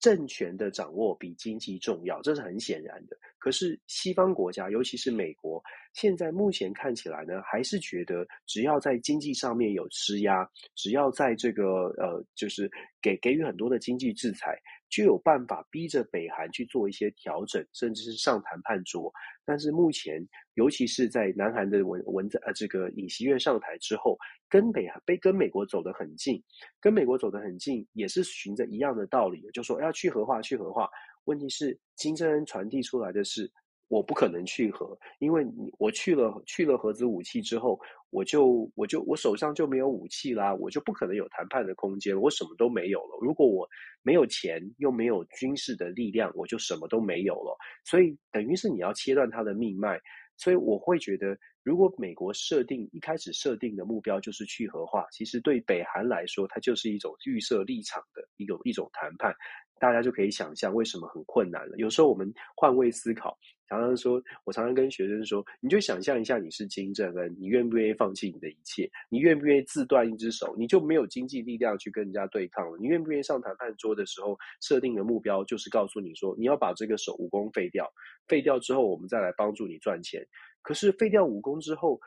[0.00, 3.16] 政权的掌握比经济重要，这是很显然的。
[3.38, 5.62] 可是西方国家，尤其是美国，
[5.94, 14.60] 现在目前看起来呢，还是觉得只要在经济上面有施压，只要在这个呃，就是给给予很多的经济制裁。
[14.88, 19.12] 就有办法逼着北韩去做一些调整，甚至是上谈判桌。
[19.44, 24.16] 但是目前，尤其是在南韩的文文在呃这个尹锡悦上台之后，
[24.48, 26.42] 跟北韩被跟美国走得很近，
[26.80, 30.88] 跟美国走得很近，也是循着一样的道理，就说要去核化，去核化。
[31.24, 33.50] 问题是金正恩传递出来的是。
[33.88, 37.78] 我不可能去核，因为你我去了去了核子武器之后，
[38.16, 43.18] 我就我就我手上就没有武器啦，我就不可能有谈判的空间，我什么都没有了。
[43.20, 43.68] 如果我
[44.02, 47.54] 没有钱又没有军事的力量，我就什么都没有了。
[47.84, 50.00] 所以等于是你要切断他的命脉。
[50.38, 59.34] 所以我会觉得，如果美国设定一开始设定的目标就是去核化，其实对北韩来说，它就是一种预设立场的一种一种谈判。
[59.78, 61.76] 大家就可以想象为什么很困难了。
[61.76, 63.36] 有时候我们换位思考，
[63.68, 68.88] 常常说，我常常跟学生说，你就想象一下，你是金正恩，你愿不愿意放弃你的一切？
[69.08, 70.54] 你愿不愿意自断一只手？
[70.56, 72.78] 你就没有经济力量去跟人家对抗了。
[72.78, 77.92] 你愿不愿意上谈判桌的时候，设定的目标就是告诉你说，你要把这个手武功废掉，
[78.28, 80.26] 废掉之后，我们再来帮助你赚钱。
[80.62, 82.00] 可是废掉武功之后，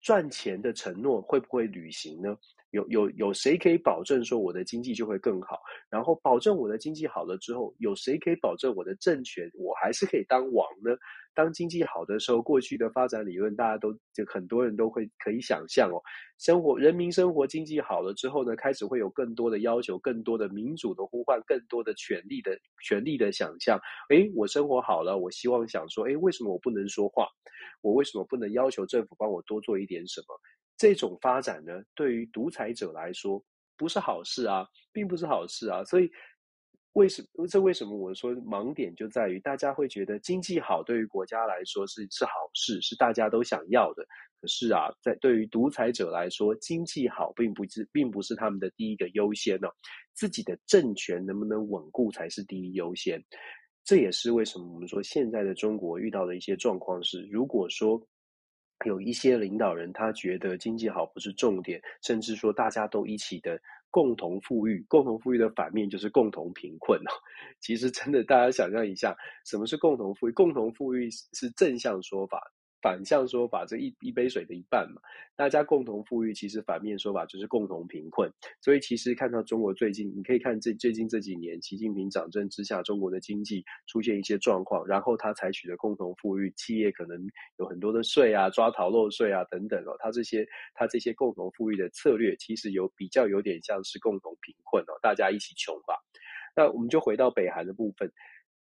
[0.00, 2.36] 赚钱的承诺会不会履行呢？
[2.76, 5.58] 有有有谁可以保证说我的经济就会更好？
[5.88, 10.94] 然后保证我的经济好了之后，有谁可以保证我的政权我还是可以当王呢？
[11.34, 16.00] 当经济好的时候，过去的发展理论大家都就很多人都会可以想象哦，
[16.38, 23.78] 生活人民生活经济好了之后呢，开始会有更多的要求，更多的民主的呼唤，更多的权利的权利的想象。
[24.10, 27.28] 诶，我生活好了，我希望想说，诶，为什么我不能说话？
[27.82, 30.40] 我为什么不能要求政府帮我多做一点什么？
[30.76, 33.42] 这种发展呢，对于独裁者来说
[33.76, 35.82] 不是好事啊，并不是好事啊。
[35.84, 36.10] 所以，
[36.92, 44.06] 为什这为什么我说盲点就在于大家会觉得经济好对于国家来说是是好事，是大家都想要的。
[44.40, 49.68] 可是啊，在对于独裁者来说，经济好并不是并不是他们的第一个优先哦，
[50.12, 53.22] 自己的政权能不能稳固才是第一优先。
[53.82, 58.06] 这也是为什么我们说现在的中国遇到的一些状况是，如果说。
[58.84, 63.58] 有一些领导人，他觉得经济好不是重点，甚至说大家都一起的
[63.90, 67.10] 共同富裕，共同富裕的反面就是共同贫困哦。
[67.60, 70.32] 其实真的，大家想象一下，什么是共同富裕？
[70.32, 72.40] 共同富裕是正向说法。
[72.86, 75.02] 反向说法，这一一杯水的一半嘛，
[75.34, 78.30] 大家共同富裕，其实反面说法就是共同贫困。
[78.62, 87.18] 所以其实看到中国最近，你可以看这最近这几年，习近平掌政之下，中国的经济出现一些状况，然后他采取的共同富裕，企业可能
[87.58, 95.96] 有很多的税啊，抓逃漏税啊等等哦，他这些他这些共同富裕的策略，其实有比较有点像是共同贫困哦，大家一起穷吧。
[96.54, 98.12] 那我们就回到北韩的部分。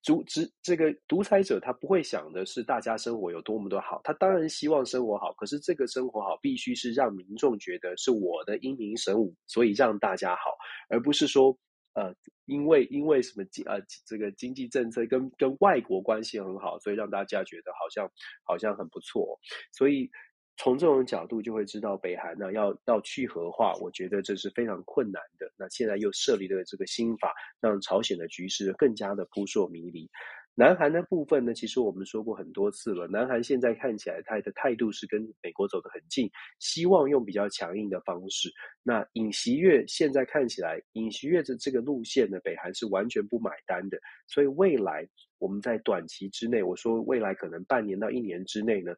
[0.08, 10.56] 独执这个独裁者，他不会想的是大家生活有多么的好，他当然希望生活好，可是这个生活好必须是让民众觉得是我的英明神武，所以让大家好，
[10.88, 11.54] 而不是说
[11.92, 12.14] 呃，
[12.46, 18.10] 因为因为什么经呃这个经济政策跟跟外国关系很好，所以让大家觉得好像
[18.44, 19.38] 好像很不错，
[19.72, 20.10] 所以。
[20.58, 25.48] 从这种角度就会知道，北韩呢要要去核化，我觉得这是非常困难的。
[25.56, 30.10] 那现在又设立了这个新法，让朝鲜的局势更加的扑朔迷离。
[30.56, 38.52] 南韩的部分呢，其实我们说过很多次了，南韩现在看起来他的态度是跟美国走得很近，希望用比较强硬的方式。
[38.82, 43.96] 那尹锡悦现在看起来，尹锡悦的这个路线呢，北韩是完全不买单的。
[44.26, 48.92] 所以未来我们在短期之内，我说未来可能半年到一年之内呢。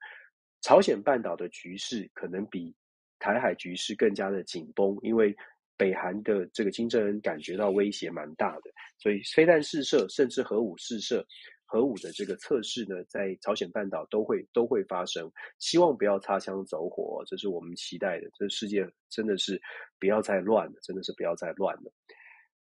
[0.63, 2.75] 朝鲜半岛的局势可能比
[3.19, 5.35] 台海局势更加的紧绷，因为
[5.77, 11.27] 北韩的这个金正恩感觉到威胁蛮大的，所以飞弹试射甚至核武试射、
[11.65, 15.31] 核武的这个测试呢，在朝鲜半岛都会都会发生。
[15.59, 18.29] 希望不要擦枪走火，这是我们期待的。
[18.35, 19.59] 这世界真的是
[19.99, 21.93] 不要再乱了，真的是不要再乱了。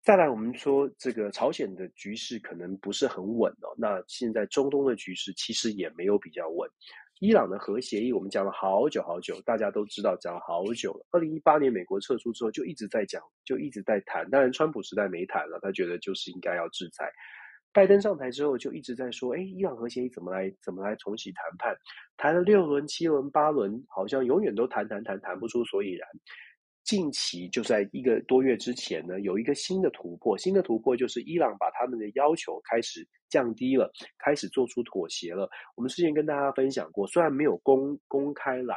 [0.02, 3.72] 再来，我们说这个朝鲜的局势可能不是很稳哦。
[3.78, 6.68] 那现在中东的局势其实也没有比较稳。
[7.20, 11.06] 伊朗的核协议，我们讲了好久好久，大家都知道，讲了好久了。
[11.10, 14.28] 二零一八年美国撤出之后，就一直在讲，就一直在谈。
[14.30, 17.10] 当然，川普时代没谈了，他觉得就是应该要制裁。
[17.72, 21.76] 拜登上台之后，就一直在说，哎，伊朗核协议怎么来，怎么来重启谈判？
[22.16, 26.08] 谈了六轮、七轮、八轮，好像永远都谈谈谈，谈不出所以然。
[26.84, 30.36] 近期就在一个多月之前呢，有一个新的突破。
[30.36, 35.48] 新的突破就是伊朗把他们的要求开始降低了，开始做出妥协了。
[35.76, 38.76] 我们之前跟大家分享过，虽然没有公公开来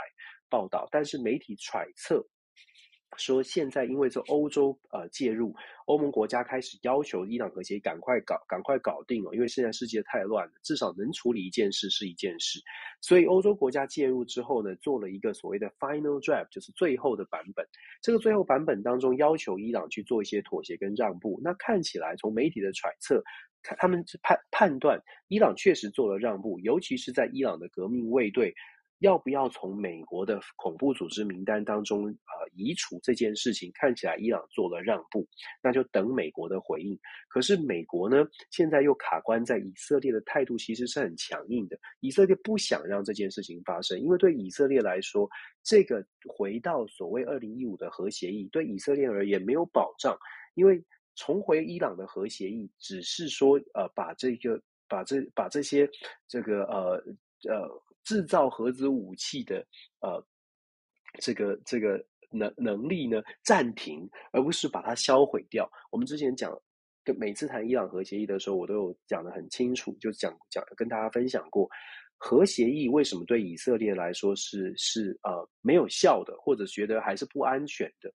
[0.49, 2.25] 报道，但是媒体揣测。
[3.15, 12.59] 说现在因为这欧洲呃介入，欧盟国家开始要求伊朗核协议赶快搞赶快搞定哦，因为现在世界太乱了，至少能处理一件事是一件事。
[13.01, 17.65] 所以欧洲国家介入之后呢，做了一个所谓的 final draft，就是最后的版本。
[18.01, 21.39] 这个最后版本当中要求伊朗去做一些妥协跟让步。
[21.43, 23.23] 那看起来从媒体的揣测，
[23.63, 28.53] 他们判判断伊朗确实做了让步，尤其是在伊朗的革命卫队。
[28.99, 35.27] 要不要从美国的恐怖组织名单当中呃移除这件事情，看起来伊朗做了让步，
[35.61, 36.97] 那就等美国的回应。
[37.29, 41.77] 可是美国呢，现在又卡关在以色列的态度其实是很强硬的。
[41.99, 45.29] 以色列不想让这件事情发生，因为对以色列来说，
[45.63, 50.17] 这个回到所谓二零一五的核协议，对以色列而言没有保障。
[50.55, 50.83] 因为
[51.15, 55.87] 重回伊朗的核协议，只是说呃把这个把这把这些
[56.27, 57.03] 这个呃
[57.47, 57.83] 呃。
[58.07, 59.57] 制造核子武器的
[59.99, 60.25] 呃，
[61.19, 65.69] 这个这个能能力呢暂停，而不是把它销毁掉。
[65.91, 66.57] 我们之前讲，
[67.03, 71.69] 跟每次谈伊朗核协议的时候，我都有讲得很清楚，就讲讲跟大家分享过，
[72.15, 78.09] 核协议为什么对以色列来说是是呃没有效的，或者觉得还是不安全的。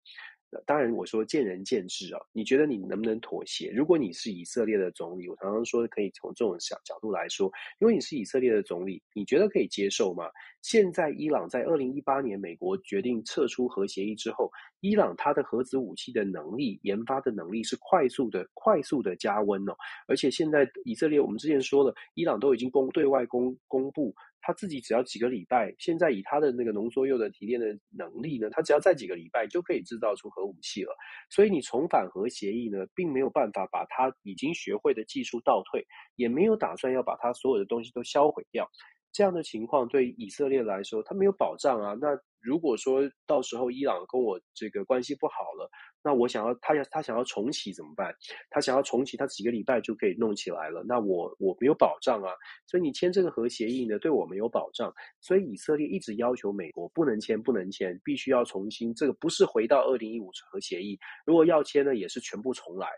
[0.67, 3.71] 当然我说见仁见智啊，你觉得你能不能妥协？
[3.71, 10.25] 如果你是以色列的总理，我常常说可以从这种小角度来说，因为你是以色列的总理，你觉得可以接受吗？
[10.63, 19.75] 现在伊朗在二零一八年美国决定撤出核协议之后，伊朗它的核子武器的能力研发的能力是快速的快速的加温哦，
[20.07, 24.15] 而且现在以色列我们之前说了，伊朗都已经公对外公公布。
[24.43, 27.67] 他自己只要几个礼拜，现在以他的那个浓缩铀的提炼的
[27.97, 30.95] 能力呢，他只要再几个礼拜就可以制造出核武器了。
[31.31, 35.87] 所以你重返核协议呢，并没有办法把他已经学会的技术倒退，
[36.17, 38.69] 也没有打算要把他所有的东西都销毁掉。
[39.13, 41.95] 这样的情况对以色列来说，他没有保障啊。
[42.01, 45.71] 那如果说到时候伊朗跟我这个关系不好了，
[46.05, 48.15] 那我想要他要他想要重启怎么办？
[48.51, 50.83] 他想要重启，他几个礼拜就可以弄起来了。
[50.87, 52.31] 那我我没有保障啊。
[52.67, 54.93] 所以你签这个核协议呢，对我们有保障。
[55.21, 58.95] 所以以色列一直要求美国不能签，不能签，必须要重新。
[58.95, 62.89] 这个不是回到二零一五核协议，如果要签呢，也是全部重来。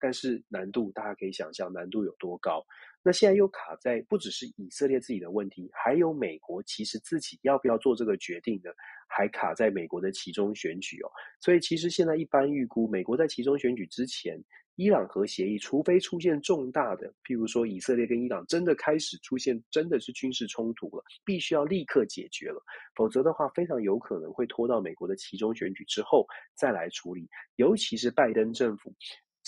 [0.00, 2.64] 但是难度大家可以想象难度有多高。
[3.02, 8.70] 那现在又卡在不只是以色列自己的问题，还有美国其实自己要不要做这个决定呢？
[9.08, 11.10] 还卡在美国的其中选举哦。
[11.40, 14.38] 所以其实现在一般预估，美国在其中选举之前，
[14.76, 22.62] 伊朗核协议除非出现重大的，譬如说以色列跟伊朗真的开始出现真的是军事冲突了，必须要立刻解决了，
[22.94, 27.26] 否则的话非常有可能会拖到美国的其中选举之后再来处理。
[27.56, 28.94] 尤其是拜登政府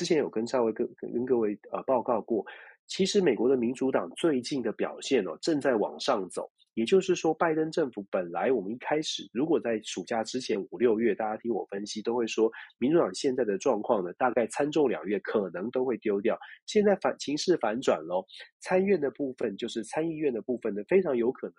[0.03, 2.45] 之前有跟稍微跟跟各位呃报告过。
[2.89, 6.51] 其实美国的民主党最近的表现哦，正在往上走。
[6.75, 16.37] 也就是说，拜登政府本来我们一开始，如果在暑假之前五六月，大家听我分析，都会说民主党现在的状况呢，大概参众两院可能都会丢掉。
[16.67, 18.27] 现在反情势反转喽，
[18.59, 21.55] 参院的部分就是参议院的部分呢，非常有可能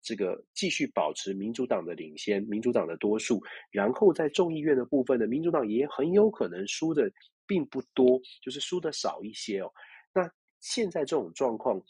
[0.00, 3.42] 这个继续保持民主党的领先，民主党的多数。
[3.72, 7.10] 然后在众议院的部分呢，民主党也很有可能输的
[7.48, 9.72] 并不多，就是输的少一些哦。
[10.14, 10.30] 那
[10.60, 11.82] 现在这种状况，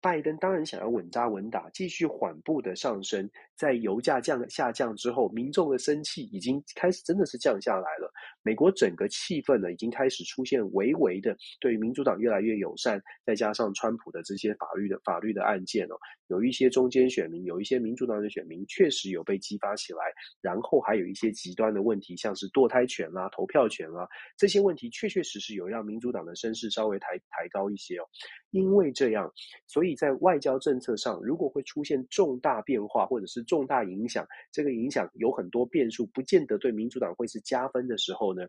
[0.00, 3.28] 拜登当然想要稳扎稳打，继续缓步的上升。
[3.60, 8.10] 在油价降下降之后，民众的生气已经开始真的是降下来了。
[8.42, 12.98] 美国整个气氛呢，已经开始出现微微的对民主党越来越友善。
[13.22, 15.94] 再加上川普的这些法律的法律的案件哦，
[16.28, 19.98] 有一些中间选民，有一些民主党的选民确实有被激发起来。
[20.40, 24.08] 然后还有一些极端的问题，像是堕胎权啦、投票权啦，
[24.38, 28.08] 这些问题确确实实有让民主党的声势稍微抬抬高一些哦。
[28.52, 29.30] 因为这样，
[29.66, 38.46] 所以在外交政策上，如果会出现重大变化，或者是重大影响，这个影响有很多变数，不见得对民主党会是加分的时候呢，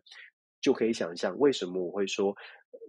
[0.60, 2.32] 就可以想象为什么我会说，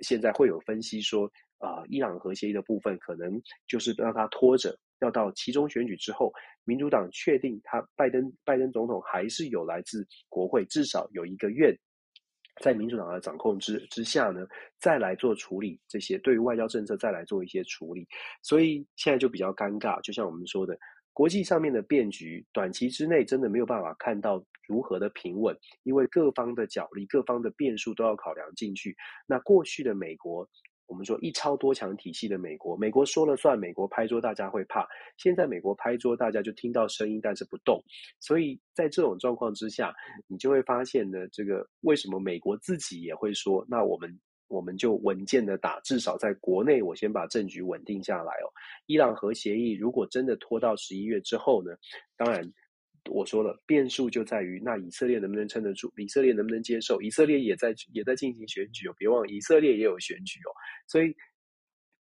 [0.01, 1.26] 现在会有分析说，
[1.57, 6.32] 啊、呃，伊朗核协议的部分可能就是让它拖着，要到期中选举之后，
[6.66, 11.76] 民主党确定他拜登拜登总统还是有来自国会，至少有一个院，
[12.61, 14.45] 在民主党的掌控之之下呢，
[14.80, 18.07] 再来做处理这些对于外交政策再来做一些处理，
[18.43, 20.78] 所以现在就比较尴尬，就像我们说的。
[21.14, 28.95] 国际上面的变局，短期之内真的没有办法看到如何的平稳，因为各方的角力、各方的变数都要考量进去。
[29.28, 30.49] 那过去的美国，
[30.88, 34.88] 我们说一超多强体系的美国，美国说了算，美国拍桌大家会怕。
[35.18, 37.80] 现在美国拍桌，大家就听到声音，但是不动。
[38.20, 39.93] 所以在这种状况之下，
[40.28, 44.20] 你就会发现呢，这个为什么美国自己也会说，那我们。
[44.54, 48.45] 我们就稳健的打，至少在国内，我先把政局稳定下来哦。
[48.86, 51.72] 伊朗核协议如果真的拖到十一月之后呢？
[52.16, 52.47] 当然，
[53.10, 57.01] 我说了，变数就在于那以色列能不能撑得住，以色列能不能接受？
[57.01, 60.54] 以色列也在也在进行选举哦，别忘了以色列也有选举哦，
[60.88, 61.16] 所以。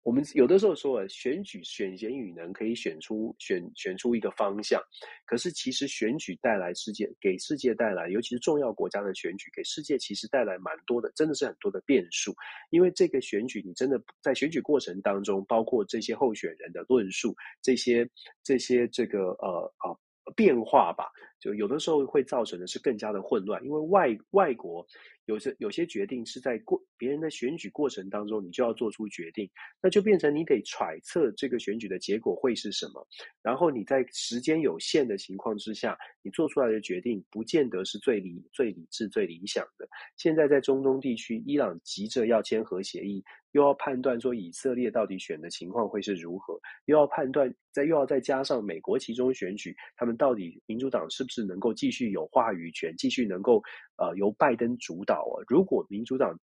[0.03, 4.81] 我们有的时候说，选举选贤与能可以选出选选出一个方向，
[5.27, 12.35] 可是其实选举带来世界给世界带来，尤其是重要国家的选举，给世界其实带来蛮多的，真的是很多的变数。
[12.71, 18.09] 因为这个选举，你真的在选举过程当中，包括这些候选人的论述，这些
[18.43, 19.97] 这些这个呃啊。
[20.37, 21.11] 变化吧，
[21.41, 24.87] 就有的时候会造成的是更加的混乱，因为外外国
[25.25, 29.49] 有些有些决定是在过别人的选举过程当中，你就要做出决定，
[29.83, 33.07] 那就变成你得揣测这个选举的结果会是什么，
[33.43, 39.89] 然后你在时间有限的情况之下，你做出来的决定不见得是最理最理智最理想的。
[40.17, 43.25] 现在在中东地区，伊朗急着要签核协议。
[43.53, 53.63] 又要判断说以色列到底选的情况会是如何，又要判断再又要再加上美国其中选举，他们到底民主党是是能够继续有话语权，继续能够
[53.97, 55.41] 呃由拜登主导啊？
[55.49, 56.39] 如果民主党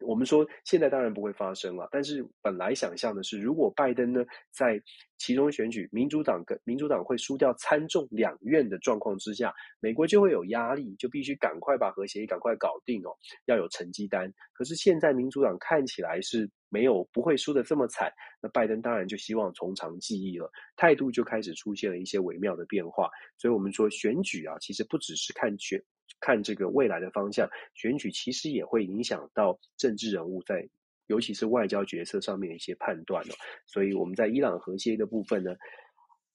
[0.00, 4.80] 我们说现在当然不会发生了，但是本来想象的是，如果拜登呢在
[5.16, 13.10] 其中选举，民主党跟民主党会输掉参众两院的状况之下，美国就会有压力，就必须赶快把核协议赶快搞定哦，
[13.46, 14.30] 要有成绩单。
[14.52, 23.08] 可是现在民主党看起来是没有不会输得这么惨，那拜登当然就希望从长计议了，态度就开始出现了一些微妙的变化。
[23.38, 25.82] 所以我们说选举啊，其实不只是看选。
[26.20, 30.68] 看这个未来的方向，选举其实也会影响到政治人物在，
[31.06, 33.34] 尤其是外交决策上面的一些判断哦。
[33.66, 35.54] 所以我们在伊朗核协议的部分呢，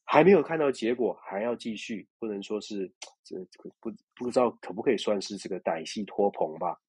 [0.06, 2.92] 还没有看到结果，还要继续，不能说是
[3.24, 3.36] 这
[3.80, 6.80] 不不知道可不可以算是这个歹戏拖棚吧。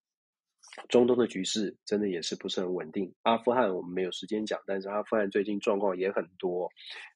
[0.88, 3.12] 中东的局势真的也是不是很稳定。
[3.22, 6.70] 阿富汗我们没有时间讲，但是阿富汗最近状况也很多，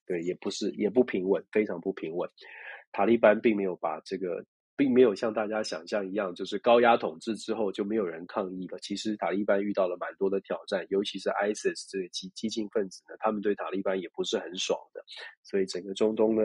[0.05, 2.29] 对，也不是也不平稳，非常不平稳。
[2.91, 4.43] 塔利班并没有把这个。
[4.77, 8.77] 并没有像大家想象一样，就是高压统治之后就没有人抗议了。
[8.79, 15.03] 其实塔利班遇到了蛮多的挑战，尤其是 ISIS 这个激激进分子呢，他们对塔利班也不是很爽的。
[15.43, 16.43] 所以整个中东呢，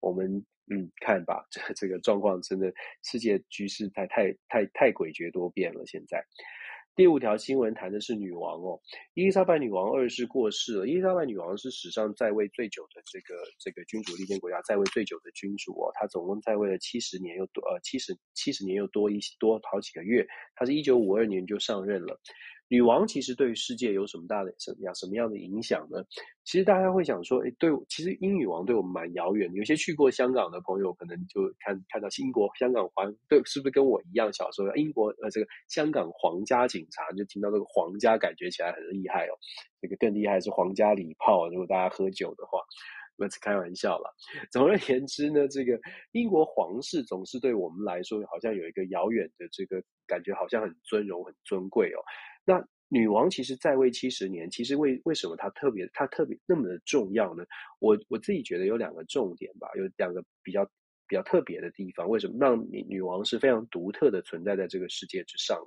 [0.00, 2.72] 我们嗯看吧，这这个状况真的
[3.02, 6.24] 世界局势太太太太诡谲多变了，现在。
[6.96, 8.80] 第五条新闻谈的是女王哦，
[9.14, 10.86] 伊丽莎白女王二世过世了。
[10.86, 20.24] 伊丽莎白女王是史上在位最久的这个这个君主立宪国家在位最久的君主哦，她总共在位了七十年又多呃七十七十年又多一多好几个月，
[20.54, 22.20] 她是一九五二年就上任了。
[22.74, 26.02] 女王其实对于世界有什么大的什么样什么样的影响呢？
[26.42, 29.48] 其实大家会想说，诶，对，其实英女王对我们蛮遥远。
[29.54, 34.32] 有些去过香港的朋友，可能就看看到英国香港皇，对，是不是跟我一样？
[34.32, 39.38] 小时候英国呃，这个香港皇家警察，就听到这个皇家，感觉起来很厉害哦。
[39.80, 42.58] 这个更厉害是皇家礼炮，如果大家喝酒的话，
[43.16, 44.12] 那是开玩笑了。
[44.50, 45.78] 总而言之呢，这个
[46.10, 52.02] 英国皇室总是对我们来说，好像有一个遥远的这个感觉，好像很尊荣、很尊贵哦。
[52.44, 57.44] 那女王其实在位七十年，其实为为什么她特别她特别那么的重要呢？
[57.80, 60.64] 我我自己觉得有两个重点吧，有两个比较
[61.08, 62.08] 比较特别的地方。
[62.08, 65.58] 为什么让女女王是非常独特的存在在这个世界之上？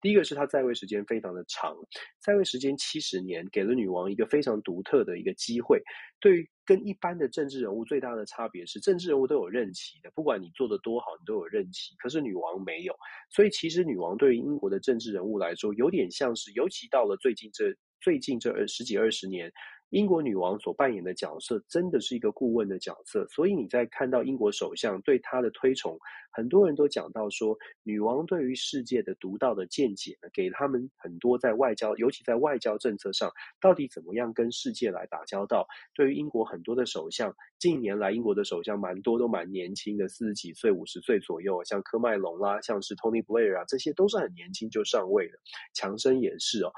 [0.00, 1.74] 第一个是她在位时间非常的长，
[2.20, 5.82] 在位时间七十年，给了女王一个非常独特的一个机会。
[6.20, 11.94] 对于跟一般的政治人物最大的差别是，政治人物都有任期的，不管你做的多好，你都有任期。
[11.98, 12.94] 可是女王没有，
[13.30, 19.52] 所以其实女王对于英国的政治人物来说，有点像是，尤其到了最近这最近这二十几二十年。
[19.90, 25.96] 英国女王所扮演的角色真的是一个顾问的角色，所以你在看到英国首相对她的推崇，
[26.32, 33.30] 很多人都讲到说，女王对于世界的独到的见解呢，给他们很多在外交，尤其在外交政策上，
[33.60, 35.64] 到底怎么样跟世界来打交道。
[35.94, 45.38] 对于英国很多的首相，近年来英国的首相蛮多都蛮年轻的，四十几岁、五十岁左右，像科麦隆啦，像是 Tony Blair 啊，这些都是很年轻就上位了。
[45.72, 46.72] 强生也是哦，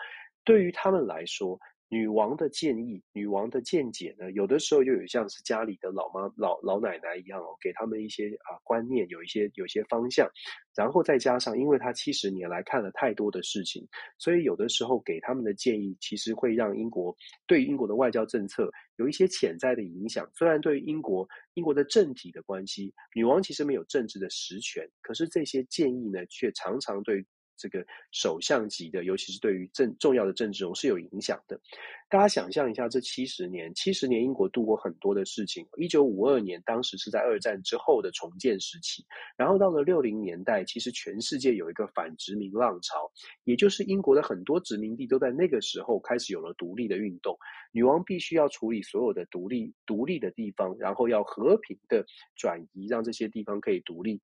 [0.44, 1.58] 对于他们来说。
[1.88, 10.28] 女王的建议，女王的见解呢，有的时候就有像是家里的老妈、老老奶奶一样哦，给他们一些啊观念，有一些有些方向，
[10.74, 13.86] 然后再加上，因为她七十年来看了太多的事情，
[14.18, 17.16] 所以有的时候给他们的建议，其实会让英国
[17.46, 20.28] 对英国的外交政策有一些潜在的影响。
[20.34, 27.24] 虽然对于英国英国的政体的关系，女王其实没有政治的实权，可是这些建议呢，却常常对。
[27.56, 31.60] 这个首相级的，尤其是对于政重要的政治人物是有影响的。
[32.08, 35.66] 大家想象一下，这七十年，七十年英国度过很多的事情。
[35.76, 39.04] 一九五二年，当时是在二战之后的重建时期，
[39.36, 43.10] 然后到了六零年代，其实全世界有一个反殖民浪潮，
[43.42, 47.36] 也就是英国的很多殖民地都在那个时候开始有了独立的运动。
[47.72, 54.20] 女王必须要处理所有的独立独立的地方，然后要和平的转移，让这些地方可以独立。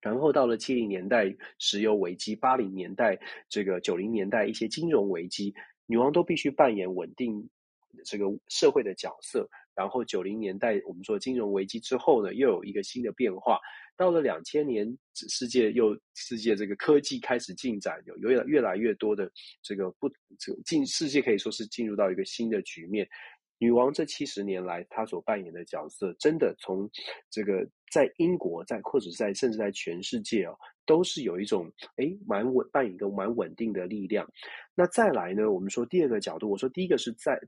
[0.00, 3.18] 然后到了七零年代，石油危机；八零年代，
[3.48, 5.54] 这个九零年代一些金融危机，
[5.86, 7.48] 女王都必须扮演稳定
[8.04, 9.48] 这个社会的角色。
[9.74, 13.60] 然后九零年代，我们说金融危机之后呢，又有一个新的变化。
[13.96, 19.30] 到了两千年，世界又世界这个科技开始进展，有越越来越多的
[19.62, 23.08] 这个不这进世界可以说是进入到一个新的局面。
[23.58, 26.88] 女王这七十年来，她所扮演的角色，真的从
[27.30, 30.56] 这个在英国，在或者在甚至在全世界哦。
[30.86, 34.26] 都是有一种诶蛮稳扮演一个蛮稳定的力量。
[34.74, 35.52] 那再来呢？
[35.52, 37.38] 我们说第二个角度，我说第一个是在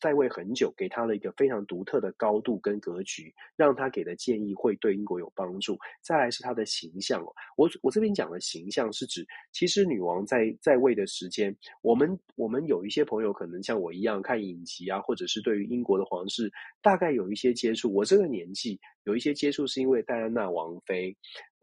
[0.00, 5.76] 在位很久，给他了一个非常独特的高度跟格局，让他给的建议会对英国有帮助。
[6.02, 16.48] 再来是他的形象哦，我我这边讲的形象是指，其实女王在在位的时间，我们我们有一些朋友可能像我一样看影集啊，或者是对于英国的皇室
[16.80, 17.92] 大概有一些接触。
[17.92, 21.14] 我这个年纪有一些接触是因为戴安娜王妃。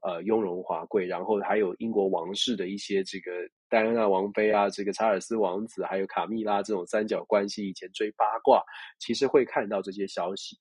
[0.03, 3.31] 呃，雍容华贵，然后还有英国王室的一些这个
[3.69, 8.63] 戴安娜王妃啊，这个查尔斯王子，还有卡密拉这种三角关系，以前追八卦，
[8.97, 10.57] 其实会看到这些消息。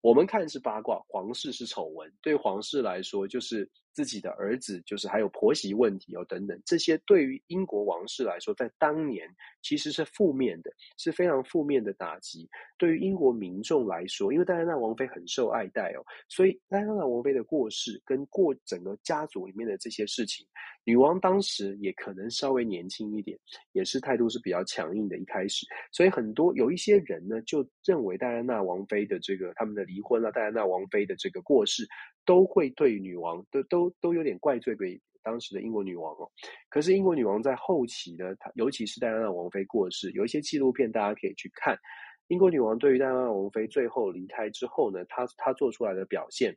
[0.00, 3.68] 我们看是八卦，皇室是丑闻，对皇室来说就是。
[3.94, 9.26] 自己的儿子，就是还有婆媳问题哦，等等，这些对于英国王室来说，在当年
[9.62, 12.48] 其实是负面的，是非常负面的打击。
[12.76, 20.44] 对于英国民众来说，因为戴安娜王妃很受爱戴哦，所以戴安娜王妃的过世跟过整个家族里面的这些事情，
[20.84, 23.38] 女王当时也可能稍微年轻一点，
[23.72, 25.16] 也是态度是比较强硬的。
[25.16, 31.86] 一开始，所以很多有一些人呢，就认为戴安娜王妃的这个他们的离婚啊，戴安娜王妃的这个过世，
[32.24, 33.94] 都会对女王都都。
[34.00, 36.30] 都有点怪罪给当时的英国女王哦，
[36.68, 41.74] 可是英国女王在后期呢，她尤其是戴安娜王妃过世，有一些纪录片大家可以去看。
[42.28, 46.54] 英国女王对于戴安娜王妃最后离开之后呢，她她做出来的表现。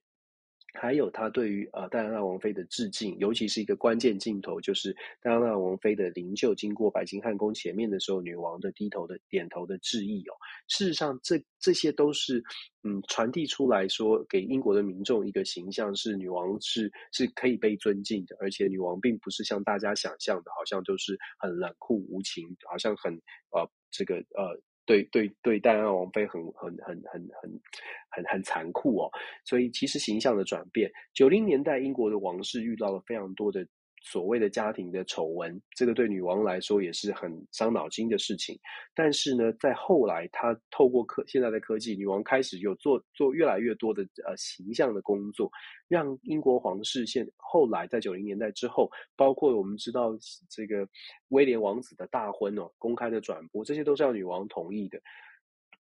[0.74, 10.34] 还有他对于呃戴安娜王妃的致敬，尤其是一个关键镜头，就是戴安娜王妃的灵柩经过白金汉宫前面的时候，女王的低头的点头的致意哦。
[10.68, 12.44] 事实上这，这些都是
[12.84, 23.14] 嗯传递出来说，给英国的民众一个形象，是女王是是可以被尊敬的，而且女王并不是像大家想象的，好像都是很冷酷无情，好像很
[23.52, 24.62] 呃这个呃。
[24.88, 27.62] 对对对，戴安娜王妃很很很很很
[28.10, 29.12] 很很残酷哦，
[29.46, 33.68] 所以其实形象的转变，九零年代英国的王室遇到了非常多的。
[34.10, 38.58] 所谓的家庭的丑闻，这个对女王来说也是很伤脑筋的事情。
[38.96, 45.52] 但是呢，在后来，她透过科现在的科技，女王开始有做做越来越多的呃形象的工作，
[45.90, 50.18] 让英国皇室现后来在九零年代之后，包括我们知道
[50.50, 50.88] 这个
[51.30, 54.98] 威廉王子的大婚哦，公开的转播，这些都是要女王同意的，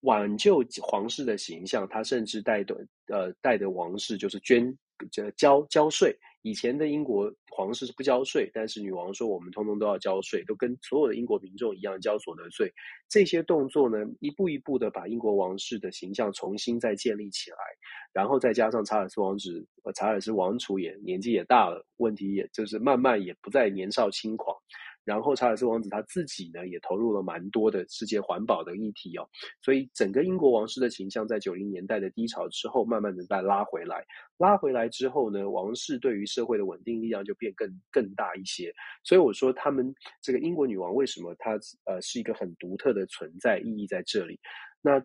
[0.01, 1.87] 挽救皇室的形象。
[1.87, 2.75] 她甚至带的
[3.07, 4.77] 呃带的王室就是捐
[5.09, 6.13] 这交交税。
[6.47, 12.71] 以前的英国皇室是不交税，但是女王说我们通通都要交税，都跟所有的英国民众一样交所得税。
[13.09, 17.57] 这些动作呢，一步一步的把英国王室的形象重新再建立起来，
[18.13, 24.55] 然后再加上查尔斯王子、查尔斯王储也年纪也大了，问题也就是慢慢也不再年少轻狂。
[25.07, 29.25] 然后查尔斯王子他自己呢，也投入了蛮多的世界环保的议题哦，
[29.61, 34.05] 所以整个英国王室的形象在九零年代的低潮之后，慢慢的再拉回来。
[34.37, 38.69] 拉回来之后呢，王室对于社会的稳定力量就变更更大一些。
[39.05, 44.37] 所以我说，他们这个英国女王为什么她呃是一个很独特的存在，意义在这里。
[44.81, 45.01] 那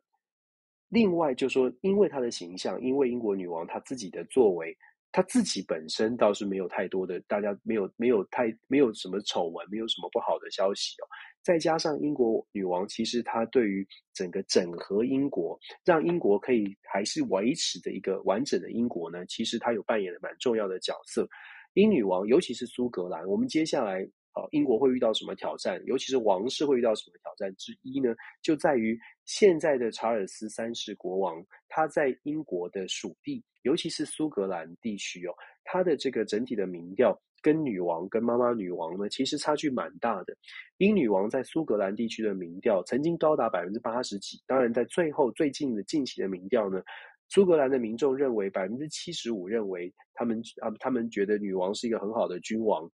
[0.89, 4.77] 另外就说，因为她的形象，因为英国女王她自己的作为。
[5.13, 11.05] 他自己本身倒是没有太多的，大家没有没有太没有什么丑闻，没有什么不好的消息哦。
[11.43, 21.29] 再加上英国女王，其实她对于整个整合英国，让英国可以还是维持的一个完整的英国呢，其实她有扮演了蛮重要的角色。
[21.75, 24.09] 英女王，尤其是苏格兰，我们接下来。
[24.35, 25.79] 好，英国会遇到什么挑战？
[25.85, 28.15] 尤其是王室会遇到什么挑战之一呢？
[28.41, 35.35] 就在于现在的查尔斯三世国王，他在英国的属地，尤其是苏格兰地区哦，
[35.65, 40.37] 它的这个整体的民调跟女王、跟妈妈女王呢，其实差距蛮大的。
[40.79, 46.83] 英女王在苏格兰地区的民调曾经高达百分之八十几，当然在最后最近的近期的民调呢，
[47.29, 52.91] 苏格兰的民众认为百分之七十五认为他们啊，他们觉得女王是一个很好的君王。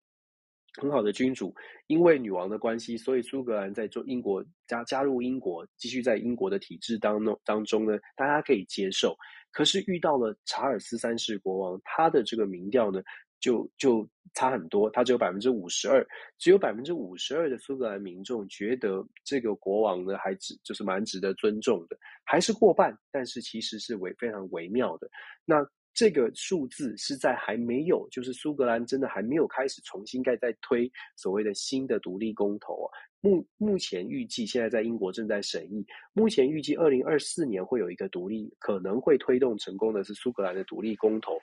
[0.75, 1.53] 很好的君主，
[1.87, 9.15] 因为女王的关系，所以苏格兰在做英国加加入英国，继续在英国的体制当中当中呢，大家可以接受。
[9.51, 13.01] 可是遇到了查尔斯三世国王，他的这个民调呢，
[13.39, 16.05] 就就差很多，他只有百分之五十二，
[16.37, 25.09] 只有百分之五十二的苏格兰民众觉得这个国王呢，还值就是蛮值得尊重的，还是过半，但是其实是微非常微妙的。
[25.45, 25.67] 那。
[25.99, 32.87] 这个数字是在还没有，就是苏格兰真的还没有开始重新盖再推所谓的新的独立公投啊。
[33.19, 41.33] 目目前预计现在在英国正在审议，目前预计二零二四年会有一个独立，可能会推动成功的是苏格兰的独立公投。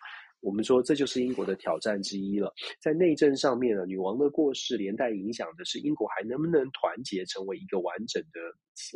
[0.41, 2.51] 我们说这就是英国的挑战之一了。
[2.81, 8.41] 在内政上面呢，女王的过世连带影响的是英国还能不能团结成为一个完整的，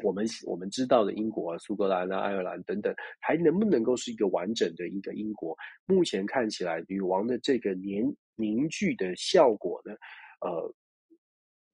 [0.02, 5.56] 我们我们知道的英国啊，苏格兰啊、爱尔兰等等，还能不能够是一个完整的一个英国？
[5.86, 9.92] 目前看起来，女王的这个凝凝聚的效果呢，
[10.40, 10.74] 呃，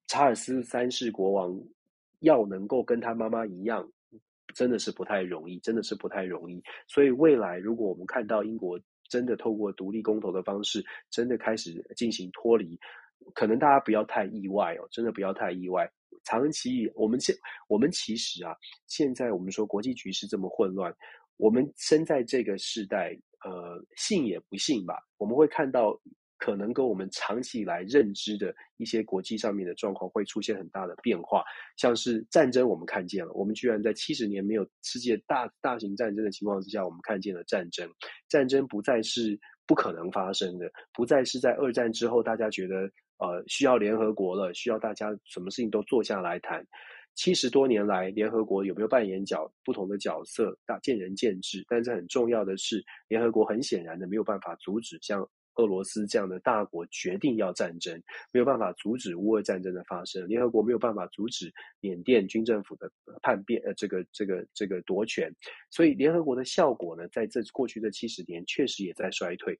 [0.07, 1.59] 查尔斯三世国王
[2.20, 3.88] 要能够跟他妈妈一样，
[4.54, 6.62] 真的是不太容易，真的是不太容易。
[6.86, 12.78] 所以未来如果我们看到英国，真的透过独立公投的方式，真的开始进行脱离，
[13.34, 15.88] 可能大家不要太意外哦，真的不要太意外。
[16.24, 17.34] 长期我们现
[17.68, 18.54] 我们其实啊，
[18.86, 20.94] 现在我们说国际局势这么混乱，
[21.36, 25.98] 我们生在这个时代，呃，信也不信吧，我们会看到
[26.38, 31.42] 可能跟我们长期以来认知的一些国际上面的状况会出现很大的变化。
[31.76, 37.88] 像是战争，我们看见了，我们居然在七十年没有世界大大型战争的情况之下，我们看见了战争。
[38.28, 46.66] 战争不再是不可能发生的，不再是在二战之后大家觉得呃需要联合国了，需要大家什么事情都坐下来谈。
[47.14, 51.64] 七十多年来，联合国有没有扮演角不同的角色，大见仁见智。
[51.66, 57.98] 但是很重要的是，联合国很显然的没有办法阻止像俄罗斯这样的大国决定要战争，
[58.32, 60.28] 没有办法阻止乌俄战争的发生。
[60.28, 61.50] 联合国没有办法阻止
[61.80, 62.92] 缅甸军政府的
[63.22, 65.34] 叛变，呃，这个这个这个夺权。
[65.70, 69.58] 所以，联合国的效果呢，在这过去的七十年确实也在衰退。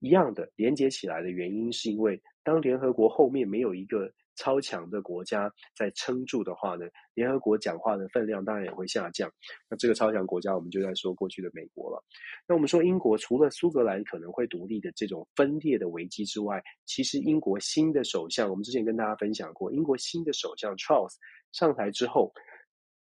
[0.00, 4.12] 一样的连接起来的原因，是因为当联合国后面没有一个。
[4.36, 6.84] 超强的国家在撑住的话呢，
[7.14, 9.30] 联合国讲话的分量当然也会下降。
[9.70, 12.02] 那这个超强国家，我们就在说过去的美国了。
[12.44, 21.14] 那我们说英国除了苏格兰可能会独立的这种分裂的危机之外，其实英国新的首相，我们之前跟大家分享过，英国新的首相 Charles
[21.52, 22.32] 上台之后，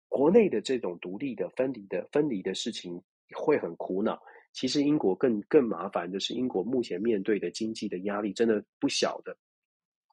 [0.07, 3.03] 国内的这种独立的分离的分离的事情
[3.35, 4.17] 会很苦恼。
[4.53, 9.37] 其实英国更更麻烦的是，英国目前面对的经济的压力真的不小的。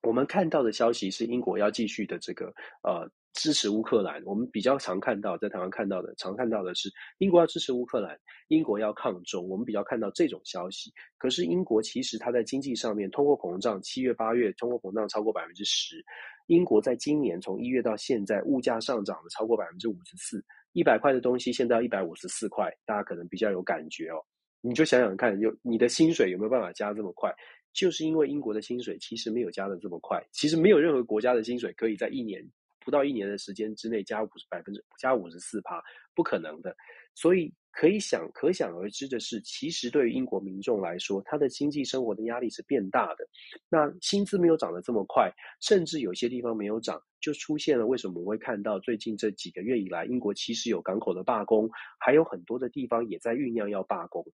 [0.03, 4.22] 我们看到的消息是，英国要继续的这个呃支持乌克兰。
[4.26, 8.14] 我们比较常看到，在台湾看到的，常看到的是英国要支持乌克兰，
[8.49, 9.49] 英国要抗中。
[9.49, 10.93] 我们比较看到这种消息。
[11.16, 16.05] 可是英国其实它在经济上面，通货膨胀七月八月通货膨胀超过百分之十。
[16.49, 20.45] 英国在今年从一月到现在，物价上涨了超过百分之五十四，
[20.75, 24.22] 一百块的东西现在要一百五十四块，大家可能比较有感觉哦。
[24.61, 27.33] 你就想想看，有你的薪水有没有办法加这么快？
[27.72, 32.45] 就是因为英国的薪水其实没有加的这么快，其实没有任何国家的薪水可以在一年
[32.85, 35.83] 不到一年的时间之内加五十百分之加五十四趴，
[36.14, 36.77] 不可能的。
[37.15, 43.27] 所以可以想可想而知的是，其实对于英国民众来说，他的经济生活的压力是变大的。
[43.69, 54.25] 那薪资没有涨得这么快，甚至有些地方没有涨，就出现了为什么我们会看到最近这几个月以来，英国其实有港口的罢工，还有很多的地方也在酝酿要罢工。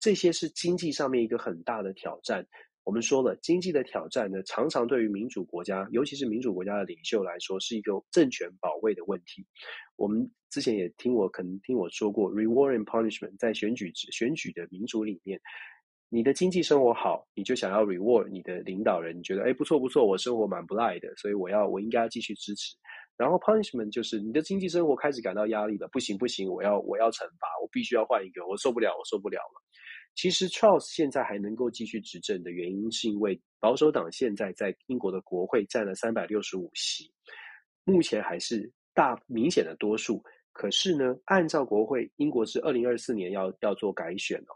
[0.00, 2.46] 这些是经济上面一个很大的挑战。
[2.82, 9.46] 我们说了，经济的挑战呢，常常对于民主国家，尤其是民主国家的领袖来说，是一个政权保卫的问题。
[9.96, 15.38] 我们之前也听我可能听我说过，reward and punishment，在选举选举的民主里面，
[16.08, 22.74] 你的经济生活好，你就想要 reward 你的领导人，你觉得哎不错不错，我生活蛮不赖的，所以我要我应该要继续支持。
[23.16, 29.62] 然后 punishment 就是你的经济生活开始感到压力了，不行不行，我要我要惩罚，我必须要换一个，我受不了，我受不了了。
[30.14, 37.10] 其实 Charles 现在还能够继续执政的原因，是因为保守党现在在英国的国会占了三百六十五席，
[37.84, 40.22] 目前还是大明显的多数。
[40.52, 44.52] 可是呢，按照国会，英国是二零二四年要要做改选哦，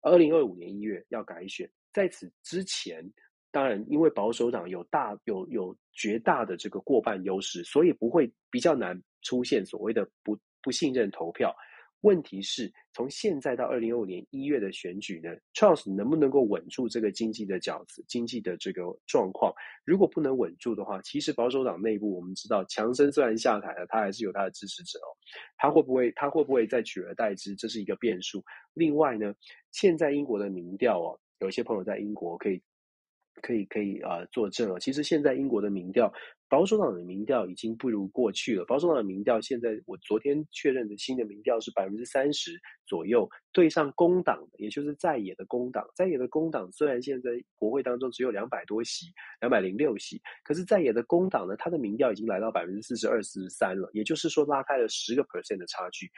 [0.00, 1.70] 二零二五年一月要改选。
[1.92, 3.04] 在此之前，
[3.52, 11.54] 当然因为保守党有大有有绝大的这个过半优势，所以不会比较难出现所谓的不不信任投票。
[12.02, 19.52] 问题是，从现在到二零二五年一月的选举呢，Charles 能不能够稳住这个经济的角子、经济的这个状况？
[19.84, 25.10] 如果不能稳住的话，其实保守党内部我们知道，强生虽然下台了，他还是有他的支持者哦。
[25.56, 27.56] 他会不会他会不会再取而代之？
[27.56, 28.44] 这是一个变数。
[28.74, 29.34] 另外呢，
[29.72, 32.62] 现在英国的民调哦，有些朋友在英国可以。
[33.42, 34.78] 可以可以啊，作证啊。
[34.78, 36.12] 其实现在英国的民调，
[36.48, 38.64] 保守党的民调已经不如过去了。
[38.64, 45.86] 保守党的民调现在，我昨天确认的新的民调是百分之三十左右，对上工党，也就是在野的工党。
[45.94, 49.06] 在野的工党虽然现在国会当中只有两百多席，
[49.40, 56.10] 两百零六席，可是在野的工党呢，它的民调已经来到百分之四十二、四十三了，也就是说拉开了十个 percent 的差距。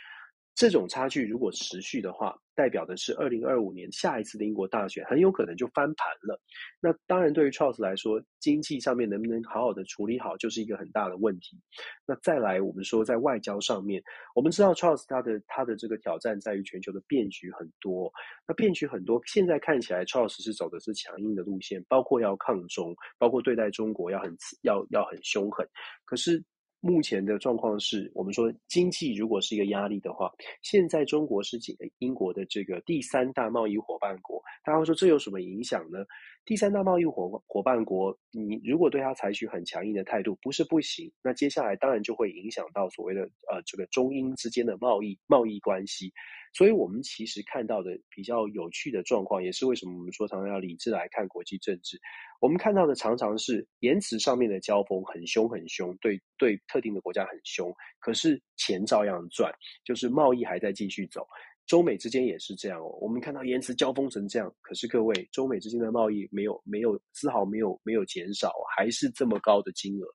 [0.59, 6.37] 这种差距如果持续的话，代表的是二零二五年下一次的英国大选很有可能就翻盘了。
[6.81, 11.57] 那当然，对于 Charles 来说，经济上面能不能好好的处理好，就是一个很大的问题。
[12.05, 14.03] 那再来，我们说在外交上面，
[14.35, 18.13] 我们知道 Charles 他的他的这个挑战在于全球的变局很多。
[18.45, 25.65] 那变局很多，现在看起来 Charles 是走的是强硬的路线，包括要抗中，包括对待中国要很要要很凶狠。
[26.05, 26.43] 可是。
[26.81, 30.31] 目前的状况是，我们说经济如果是一个压力的话，
[30.63, 31.59] 现在中国是
[31.99, 36.05] 英国的这个第三大贸易伙伴国，大家会说这有什么影响呢？
[36.45, 46.13] 第三大贸易伙伙伴国，你如果对它采取很强硬的态度，不是不行，那接下来当然就会影响到所谓的呃这个中英之间的贸易贸易关系。
[46.55, 51.99] 所以，我们其实看到的比较有趣的状况，也是为什么我们说常常要理智来看国际政治。
[52.41, 59.53] 我们看到的常常是言辞上面的交锋很凶很凶，对对特定的国家很凶，可是钱照样赚，
[59.85, 61.27] 就是贸易还在继续走。
[61.67, 62.89] 中美之间也是这样哦。
[63.01, 70.07] 我们看到言辞交锋成这样，可是各位，中美之间的贸易没有没有丝毫没有没有减少，还是这么高的金额。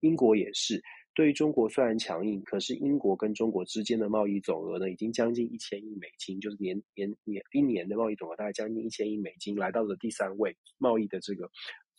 [0.00, 0.82] 英国也是。
[1.14, 11.44] 对于中国虽然强硬，可是英国跟中国之间的贸易总额呢，已经将近一千亿美金，就是年年年一年的贸易总额大概将近一千亿美金，来到了第三位贸易的这个，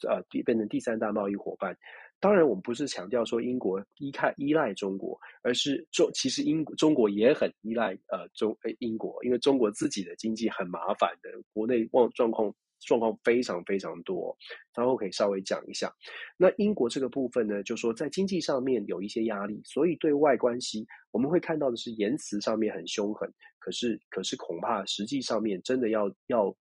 [0.10, 1.78] 呃，变成第三大贸易伙伴。
[2.20, 12.54] 当然，我们不是强调说英国依靠依赖中国，而是中其实英中国也很依赖呃中英国，因为中国自己的经济很麻烦的，国内状状况。
[12.86, 14.36] 状况非常非常多，
[14.76, 15.94] 稍后可以稍微讲一下。
[16.38, 26.56] 那英国这个部分呢，就说在经济上面有一些压力，所以对外关系我们会看到的是言辞上面很凶狠，可是可是恐怕实际上面真的要要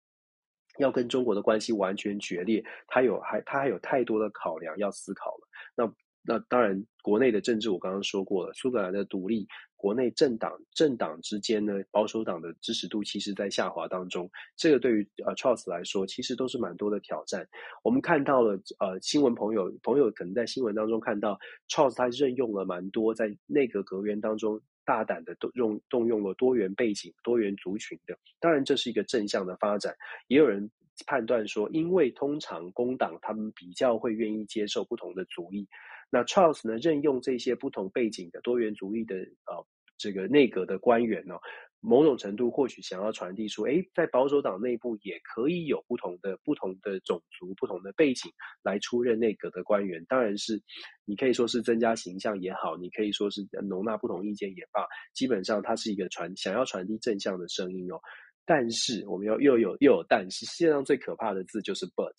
[0.78, 5.48] 要跟中国的关系完全决裂，他有还他还有太多的考量要思考了。
[5.76, 5.94] 那
[6.24, 9.48] 那当然，国内的政治我刚刚说过了，苏格兰的独立。
[9.76, 17.48] 国内政党政党之间呢，保守党的支持度其实在下滑当中，这个对于呃 Charles 来说，其实都是蛮多的挑战。
[17.84, 21.36] 我们看到了呃新闻朋友朋友可能在新闻当中看到
[21.68, 29.96] Charles 他任用了蛮多在内阁阁员当中大胆的动用动用了多元背景、多元族群的，当然这是一个正向的发展。
[30.28, 30.70] 也有人
[31.08, 35.68] 判断说，因为通常工党他们比较会愿意接受不同的族裔。
[36.12, 39.66] 那 Charles 呢，任用这些不同背景的多元主义的呃
[39.97, 41.41] 这个内阁的官员呢、哦，
[41.80, 48.32] 某种程度或许想要传递出，诶，在保守党内部也可以有不同的不同的种族、不同的背景
[48.62, 50.03] 来出任内阁的官员。
[50.09, 50.62] 当然是
[51.05, 57.99] 你可以说是增加形象也好，你可以说是容纳不同意见也罢，基本上它是一个传想要传递正向的声音哦。
[58.43, 62.12] 但是我们要又有又有但是，世界上最可怕的字就是 but。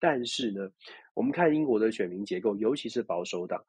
[0.00, 0.68] 但是呢，
[1.18, 3.60] 我们看英国的选民结构，尤其是保守党，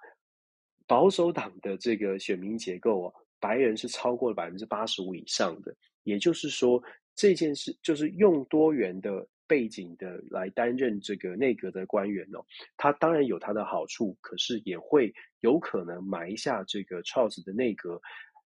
[0.86, 5.76] 保守党的这个选民结构啊，白人是超过了百分之八十五以上的。
[6.04, 6.80] 也就是说，
[7.16, 12.45] 这件事就是用多元的背景的来担任这个内阁的官员哦，
[12.78, 18.00] 他当然有他的好处，可是也会有可能埋下这个 Charles 的内阁。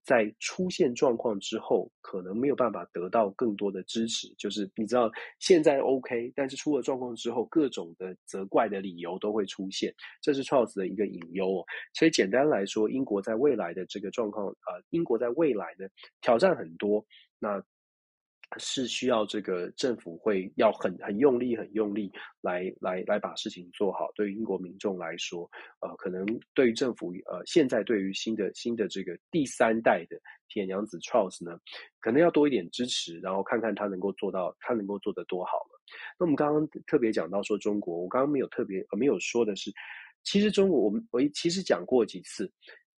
[0.10, 4.28] 在出现状况之后，可能没有办法得到更多的支持。
[4.40, 11.66] 就是你知道，现在 OK，但是出了状况之后，各种的责怪的理由都会出现，这是 Charles 的一个隐忧哦。
[11.94, 15.88] 所以简单来说，英国在未来的这个状况，呃，英国在未来的，
[16.22, 17.06] 挑战很多。
[17.38, 17.64] 那。
[18.58, 24.10] 是需要这个政府会要很很用力、很用力来来来把事情做好。
[24.16, 25.48] 对于英国民众来说，
[25.82, 26.26] 呃，可能
[26.56, 31.60] 对于政府，呃，现在对于新的新的这个第三代的铁娘子 Charles 呢，
[32.00, 35.80] 可能要多一点支持，然后看看他能够做到，他能够做得多好了。
[36.18, 39.72] 那我们刚刚特别讲到说中国，我刚刚没有特别呃没有说的是，
[40.24, 42.52] 其实中国我们我其实讲过几次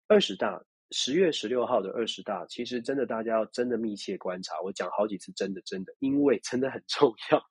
[0.06, 0.62] 二十大。
[0.90, 4.60] 十月十六号的二十大，其实真的大家要真的密切观察。
[4.62, 7.42] 我讲好几次，真的真的，因为真的很重要。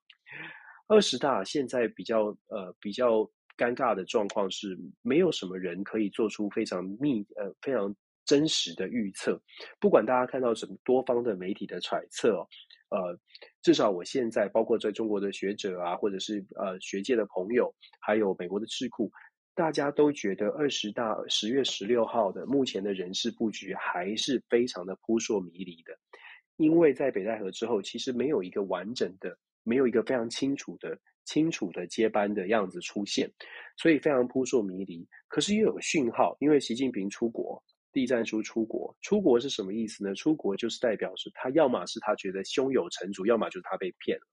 [0.88, 3.20] 二十大现在比较呃比较
[3.58, 9.42] 尴尬的状况是，没有什么人可以做出非常密呃非常真实的预测。
[9.80, 12.46] 不管大家看到什么多方的媒体的揣测，
[12.90, 13.18] 呃，
[13.62, 19.12] 至少我现在包括在中国的学者啊，或者是呃学界的朋友，还有美国的智库。
[19.60, 26.00] 大家都觉得二十大十月十六号的目前的人事布局还是非常的扑朔迷离的，
[26.56, 33.30] 因为在北戴河之后，其实没有一个完整的、没有一个非常清楚的、清楚的接班的样子出现，
[33.76, 35.06] 所以非常扑朔迷离。
[35.28, 40.16] 可是又有讯号，因为习近平出国，栗战书出国，出国是什么意思呢？
[40.16, 44.26] 出国就是代表是他要么是他觉得胸有成竹，要么就是他被骗了。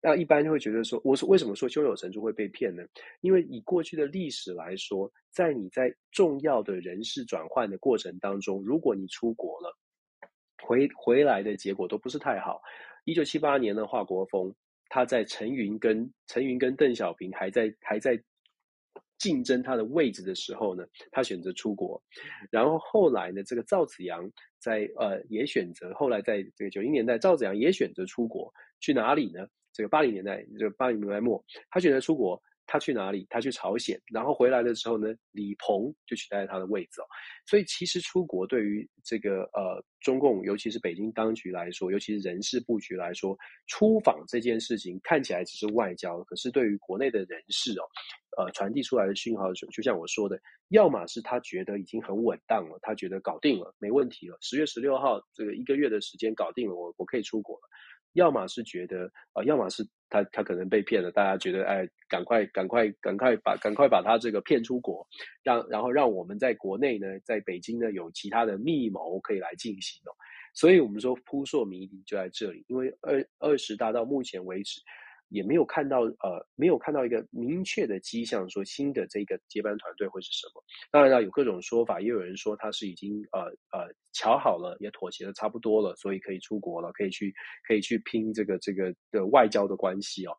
[0.00, 2.82] 那一般就会觉得说，我是为什么说胸有成竹会被骗呢？
[3.20, 9.76] 因为以过去的历史来说，在你在重要的人事转换的过程当中，如果你出国了，
[10.62, 12.60] 回回来的结果都不是太好。
[13.04, 14.54] 一九七八年的华国锋，
[14.88, 18.22] 他在陈云跟陈云跟邓小平还在还在
[19.18, 22.02] 竞争他的位置的时候呢，他选择出国。
[22.50, 29.46] 然后后来呢，这个赵紫阳在呃也选择，后来在这个九零年代，赵紫阳也选择出国，去哪里呢？
[29.80, 33.26] 这个八零年代，这个八零年代末，他选择出国，他去哪里？
[33.30, 37.04] 他去朝鲜，然后回来的时候呢，李鹏就取代了他的位置哦。
[37.46, 43.34] 所以其实出国对于这个呃中共，尤其是北京当局来说，尤其是人事布局来说，
[43.68, 47.88] 出访这件事情看起来只是外交，可是对于国内的人事哦，
[48.36, 57.62] 呃传递出来的讯号就，就像我说的，要么是他觉得已经很稳当了，他觉得搞定了，没问题了，十月十六号这个一个月的时间搞定了，我我可以出国了。
[58.14, 65.06] 要么是觉得啊、呃，要么是他他可能被骗了，大家觉得哎，赶快赶快赶快把赶快把他这个骗出国，
[65.42, 70.12] 让然后让我们在国内呢，在北京呢有其他的密谋可以来进行哦。
[70.52, 74.80] 所以我们说扑朔迷离就在这里，因为二二十大到目前为止。
[75.30, 80.62] 也没有看到呃，没有看到一个明确的迹象，说新的这个接班团队会是什么。
[80.90, 87.32] 当然了，有各种说法，也有人说他是已经呃呃瞧好了，也妥协的差不多了，所以可以出国了，可以去
[87.66, 90.32] 可以去拼这个这个的外交的关系哦。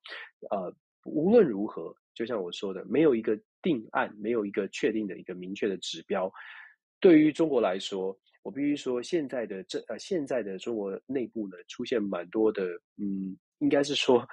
[0.52, 0.74] 呃，
[1.06, 6.32] 无论如何，就像我说的，没有一个定案，没有一个确定的一个明确的指标。
[7.00, 12.66] 对于中国来说，我必须说，现在的这呃现在的中国内部呢，出现蛮多的，
[12.98, 14.28] 嗯，应该是说。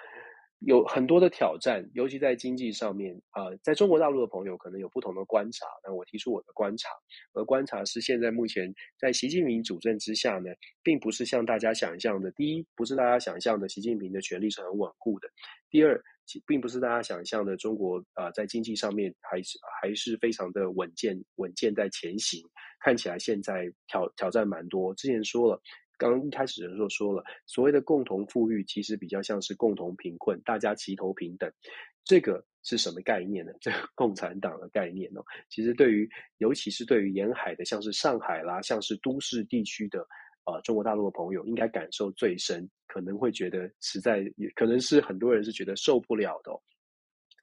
[0.61, 6.89] 有很多的挑战，尤其在经济上面啊、呃，在中国大陆的朋友可能有不同的观察，那我提出我的观察，
[7.33, 10.51] 而观察是现在目前在习近平主政之下呢，
[10.83, 15.29] 并不是像大家想象的，第一，不是大家想象的习近平的权力是很稳固的；
[15.71, 16.03] 第二，
[16.45, 22.43] 并不是大家想象的中国啊、在经济上面还是还是非常的稳健，稳健在前行，
[22.81, 24.93] 看起来现在挑挑战蛮多。
[24.97, 25.63] 之前说了。
[25.99, 31.53] 刚一开始的时候说了，所谓的共同富裕其实比较像是共同贫困，大家齐头平等，
[32.05, 33.53] 这个是什么概念呢？
[33.61, 35.23] 这个共产党的概念哦。
[35.51, 40.07] 其实对于，尤其是对于沿海的，像是上海啦，像是都市地区的，
[40.45, 46.53] 呃，中国大陆的朋友，应该感受最深，可能会觉得实在，也可能是很多人是觉得受不了的。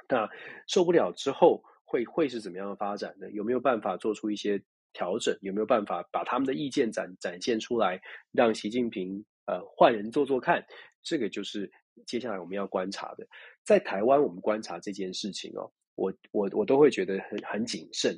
[0.07, 0.29] 那
[0.67, 3.29] 受不了之后会会是怎么样的发展呢？
[3.31, 4.61] 有没有办法做出一些？
[4.95, 10.65] 调整有没有办法把他们的意见展展现出来，让习近平呃换人做做看？
[11.03, 11.69] 这个就是
[12.05, 13.27] 接下来我们要观察的。
[13.63, 18.17] 在台湾，我们观察这件事情哦，我我我都会觉得很很谨慎。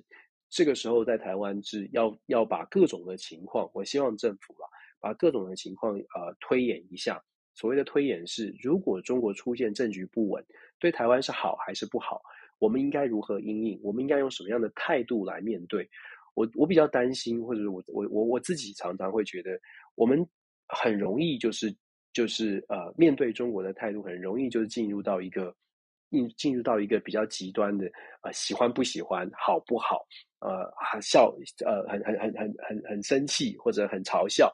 [0.49, 4.69] 这个时候在台湾是要要把各种的情况，我希望政府啊
[5.01, 7.21] 把各种的情况呃推演一下。
[7.55, 10.45] 所谓的推演是，如果中国出现政局不稳，
[10.77, 12.21] 对台湾是好还是不好？
[12.59, 13.79] 我们应该如何应应？
[13.83, 15.89] 我们应该用什么样的态度来面对？
[16.37, 19.59] 我我比较担心，或者是我我我我自己常常会觉得，
[19.95, 20.23] 我们
[20.67, 21.75] 很容易就是
[22.13, 25.55] 就是呃面对中国的态度，很容易就是进入到一个
[26.11, 27.89] 进进入到一个比较极端的
[28.21, 30.05] 呃喜欢不喜欢好不好
[30.39, 31.35] 呃笑
[31.65, 34.53] 呃很很很很很很生气或者很嘲笑，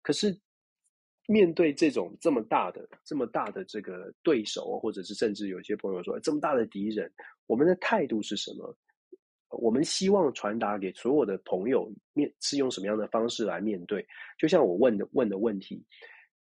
[0.00, 0.34] 可是
[1.26, 7.12] 面对这种这么大的这么大的这个对手，或者是甚至有些朋友说这么大的敌人，
[7.46, 8.74] 我们的态度是什么？
[9.50, 14.06] 我们希望传达给所有的朋友，面是用什么样的方式来面对？
[14.38, 15.82] 就像我问的问的问题，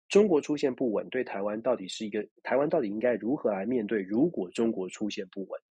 [0.07, 4.01] 中国出现不稳，对台湾到底是一个台湾到底应该如何来面对？
[4.01, 5.61] 如果中国出现不稳，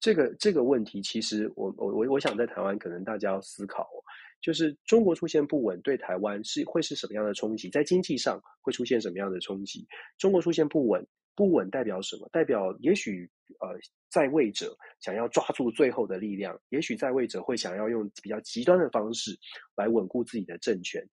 [0.00, 3.88] 这个这个问题，其实我我我我想在台湾可能大家要思考，
[4.42, 7.70] 就是中国出现不稳对台湾是会是什么样的冲击？
[7.70, 9.86] 在经济上会出现什么样的冲击？
[10.18, 11.06] 中国出现不稳。
[11.36, 12.28] 不稳代表什么？
[12.32, 13.30] 代表也许
[13.60, 13.78] 呃
[14.08, 19.38] 在位者想要抓住最后的力量，也许在位者会想要用比较极端的方式
[19.76, 21.06] 来稳固自己的政权。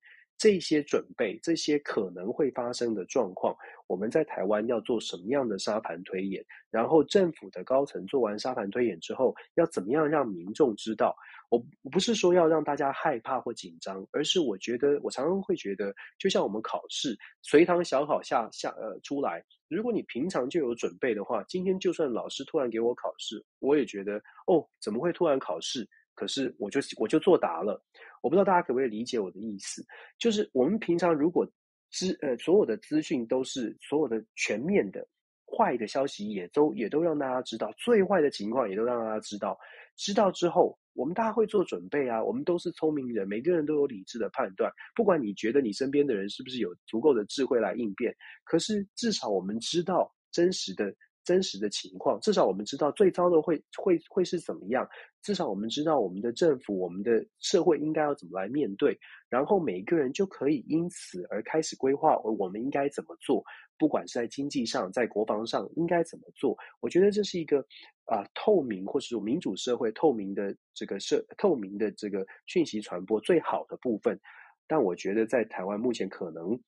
[0.43, 3.55] 这些准备，这些可能会发生的状况，
[3.87, 6.43] 我们在台湾要做什么样的沙盘推演？
[6.69, 11.15] 然后政府的高层做完沙盘推演之后，要怎么样让民众知道？
[11.47, 25.87] 我不是说要让大家害怕或紧张，而是我觉得，我常常会觉得，就像我们考试，随堂小考下下呃出来，如果你平常就有准备的话，今天就算老师突然给我考试，我也觉得哦，怎么会突然考试？
[26.15, 27.81] 可是我就我就作答了。
[28.23, 29.85] 我不知道大家可不可以理解我的意思，
[30.17, 31.45] 就是我们平常如果
[31.91, 35.05] 资呃所有的资讯都是所有的全面的，
[35.45, 39.59] 坏的消息也都也都让大家知道，最坏的情况也都让大家知道，
[39.97, 40.79] 知道之后。
[40.95, 44.71] 我们大家会做准备啊，我们都是聪明人，每个人都有理智的判断。
[44.93, 50.93] 不管你觉得你身边的人是不是有足够的智慧来应变，可是至少我们知道真实的。
[51.23, 54.87] 真实的情况，至少我们知道最糟的会会会是怎么样。
[55.21, 58.97] 至少我们知道我们的政府、我们的社会应该要怎么来面对，
[59.29, 63.41] 然后每一个人就可以因此而开始规划，我们应该怎么做。
[63.79, 66.57] 不管是在经济上、在国防上，应该怎么做？
[66.81, 67.59] 我觉得这是一个
[68.05, 74.19] 啊、透明或是民主社会透明的这个社透明的这个讯息传播最好的部分。
[74.67, 76.59] 但我觉得在台湾目前可能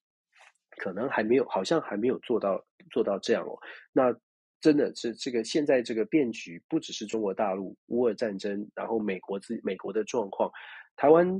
[0.77, 3.59] 可能还没有，好像还没有做到做到这样哦。
[3.91, 4.15] 那。
[4.66, 10.49] 真的是这个现在这个变局，不只是中国大陆乌俄战争，然后美国自美国的状况，
[10.95, 11.39] 台湾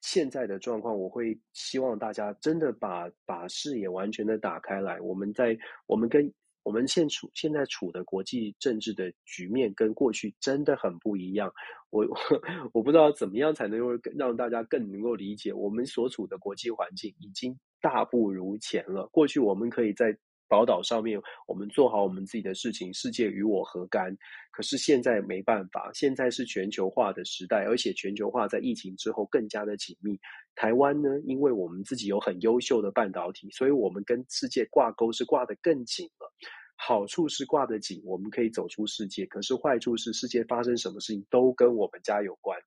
[0.00, 4.98] 现在的状况，我会希望大家真的把把视野完全的打开来。
[4.98, 11.52] 我们在我们跟我们现处现在处的国际政治的局面，跟过去真的很不一样。
[11.90, 12.02] 我
[12.72, 19.06] 我不知道怎么样才能够让大家更能够理解，我们所处的国际环境已经大不如前了。
[19.12, 20.16] 过去我们可以在
[20.48, 24.16] 宝岛上面，我们做好我们自己的事情，世界与我何干？
[24.52, 30.18] 可是现在没办法，现在是全球化的时代，而且全球化在疫情之后更加的紧密。
[30.54, 36.32] 台湾呢，因为我们自己有很优秀的半导体，所以我们跟世界挂钩是挂得更紧了。
[36.76, 42.58] 好处是挂得紧，我们可以走出世界；可是坏处是世界发生什么事情都跟我们家有关。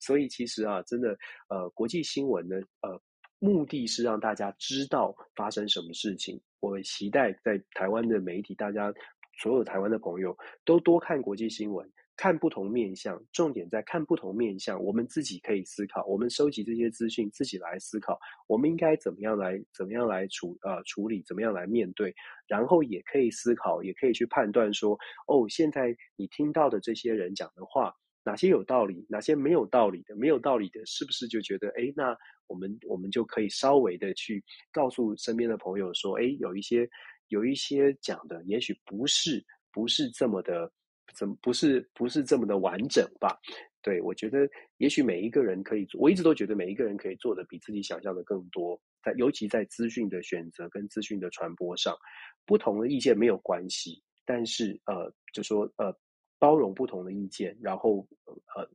[0.00, 1.16] 所以其实啊，真的，
[1.48, 3.00] 呃，国际新闻呢，呃。
[3.40, 6.40] 目的是让大家知道发生什么事情。
[6.60, 8.92] 我期待在台湾的媒体，大家
[9.40, 13.22] 所有台湾的朋友都多看国际新闻，看不同面向。
[13.32, 16.04] 重点在看不同面向，我们自己可以思考。
[16.06, 22.14] 我们收集这些资讯，自己来思考，我们应该怎么样来，怎么样来处呃处理，怎么样来面对。
[22.46, 27.94] 然后也可以思考，也可以去判断说，哦，现在你听到的这些人讲的话。
[28.28, 30.14] 哪些有道理，哪些没有道理的？
[30.14, 32.14] 没有道理的，是不是就觉得，哎，那
[32.46, 36.86] 我们我们就可以稍微的去告诉身边的朋友说，哎，有一些
[37.28, 40.70] 有一些讲的，也许不是不是这么的，
[41.14, 43.34] 怎么不是不是这么的完整吧？
[43.80, 51.96] 对，我觉得，也许每一个人可以做，我一直都觉得每一个人可以做的比自己想象的更多，在尤其在资讯的选择跟资讯的传播上，
[52.44, 55.96] 不同的意见没有关系，但是呃，就说呃。
[56.38, 58.06] 包容不同的意见，然后
[58.54, 58.68] 呃，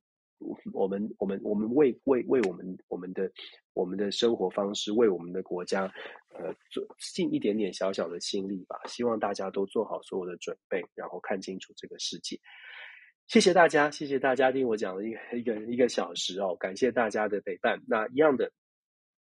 [0.74, 3.32] 我们我们我们为为为我们我们的
[3.74, 5.84] 我们的生活方式，为我们的国家，
[6.34, 8.80] 呃，做尽一点点小小的心力吧。
[8.88, 12.40] 希望大家都做好所有的准备，然后看清楚这个世界。
[13.28, 17.82] 谢谢大家，谢谢大家听我讲了一个一个一个小时哦，感谢大家的陪伴。
[17.88, 18.52] 那一样的。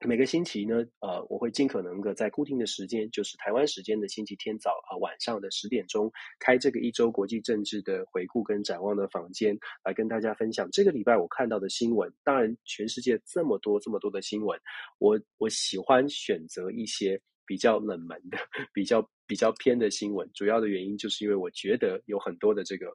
[0.07, 12.11] 每个星期呢，呃，我会尽可能的在固定的时间，就是台湾时间的星期天早啊、呃、晚上的十点钟，开这个一周国际政治的回顾跟展望的房间，来跟大家分享这个礼拜我看到的新闻。
[12.25, 14.59] 当然，全世界这么多这么多的新闻，
[14.99, 18.39] 我我喜欢选择一些比较冷门的、
[18.73, 20.27] 比较比较偏的新闻。
[20.33, 22.87] 主要的原因就是因为我觉得有很多的这个，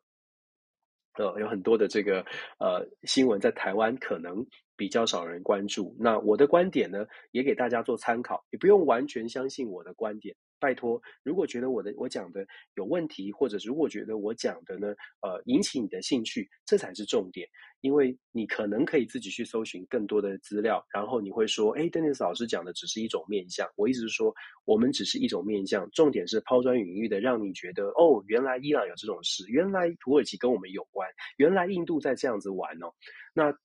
[1.20, 2.26] 呃，有很多的这个
[2.58, 4.44] 呃新闻在台湾可能。
[4.78, 10.36] 比较少人关注，那我的观点呢，也给大家做参考，也不用完全相信我的观点。
[10.58, 12.46] 拜托，如果觉得我的我讲的
[12.76, 14.88] 有问题，或者如果觉得我讲的呢，
[15.22, 17.48] 呃，引起你的兴趣，这才是重点。
[17.82, 23.70] 因为你可能可以自己去搜寻更多的资料，然后你会说，哎，Dennis 老师讲的只是一种面向。
[23.76, 31.08] 我意思是说，我们只是一种面向，重点是抛砖引玉的，让你觉得，哦，原来伊朗有这种事，原来土耳其跟我们有关，
[31.38, 32.92] 原来印度在这样子玩哦，
[33.34, 33.56] 那。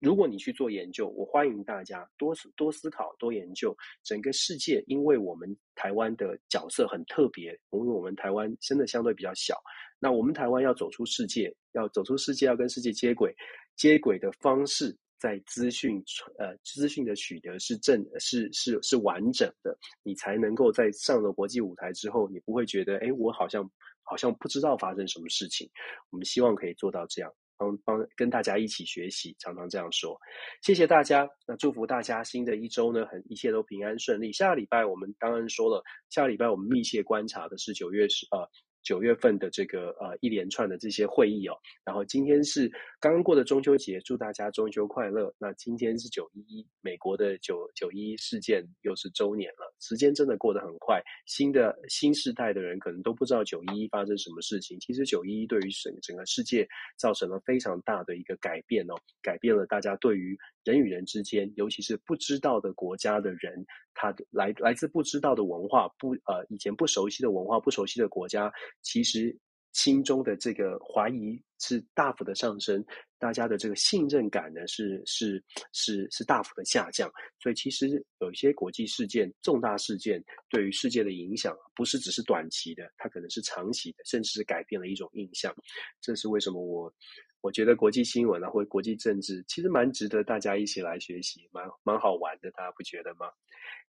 [0.00, 9.54] 如果你去做研究，我欢迎大家多思多思考、多研究整个世界，因为我们台湾的角色很特别，因为我们台湾真的相对比较小。
[9.98, 13.34] 那我们台湾要走出世界，要走出世界，要跟世界接轨，
[13.76, 16.02] 接轨的方式在资讯
[16.38, 23.70] 呃资讯的取得是正是是是完整的，你才能够在上了国际舞台之后，你不会觉得哎，我好像
[24.02, 25.68] 好像不知道发生什么事情。
[26.08, 27.30] 我们希望可以做到这样。
[27.60, 30.18] 帮帮跟大家一起学习，常常这样说，
[30.62, 31.28] 谢谢大家。
[31.46, 34.32] 那祝福大家新的一周呢，很一切都平安顺利。
[34.32, 38.48] 下个礼拜我们当然说了，下个礼拜我们密切观察的是九月十呃。
[38.82, 41.54] 九月份的这个呃一连串的这些会议哦，
[41.84, 42.70] 然后今天是
[43.00, 45.32] 刚刚过的中秋节，祝大家中秋快乐。
[45.38, 51.00] 那今天是九一一，美国的九九一一事件又是周年了，时间真的过得很快。
[51.26, 56.66] 新的新世代的人可能都不知道九一一发生什么事情，其实九一一对于整整个世界
[56.96, 60.38] 造成了非常大的一个改变哦，改变了大家对于。
[60.64, 68.52] 人与人之间，尤其是不知道的国家的人，他来来自不知道的文化，不呃以前不熟悉的文化，不熟悉的国家，
[68.82, 69.36] 其实
[69.72, 72.84] 心中的这个怀疑是大幅的上升，
[73.18, 75.42] 大家的这个信任感呢是是
[75.72, 77.10] 是是大幅的下降。
[77.40, 77.88] 所以其实
[78.20, 85.54] 有一些国际事件、重大事件对于世界的影响，不是只是短期的，它可能是长期的，甚至是改变了一种印象。
[86.00, 86.92] 这是为什么我。
[87.40, 93.26] 我觉得国际新闻啊，或者国际政治，其实蛮值得大家一起来学习，蛮蛮好玩的，大家不觉得吗？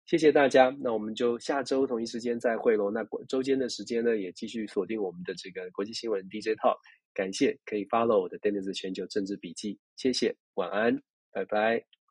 [0.04, 2.90] 谢谢大家，那我们就下周同一时间再会喽。
[2.90, 6.78] 那周间的时间呢，也继续锁定我们的这个国际新闻 DJ Talk。
[7.12, 12.05] 感谢，可以 follow 我的 Dennis 全球政治笔记，谢谢，晚安，拜拜。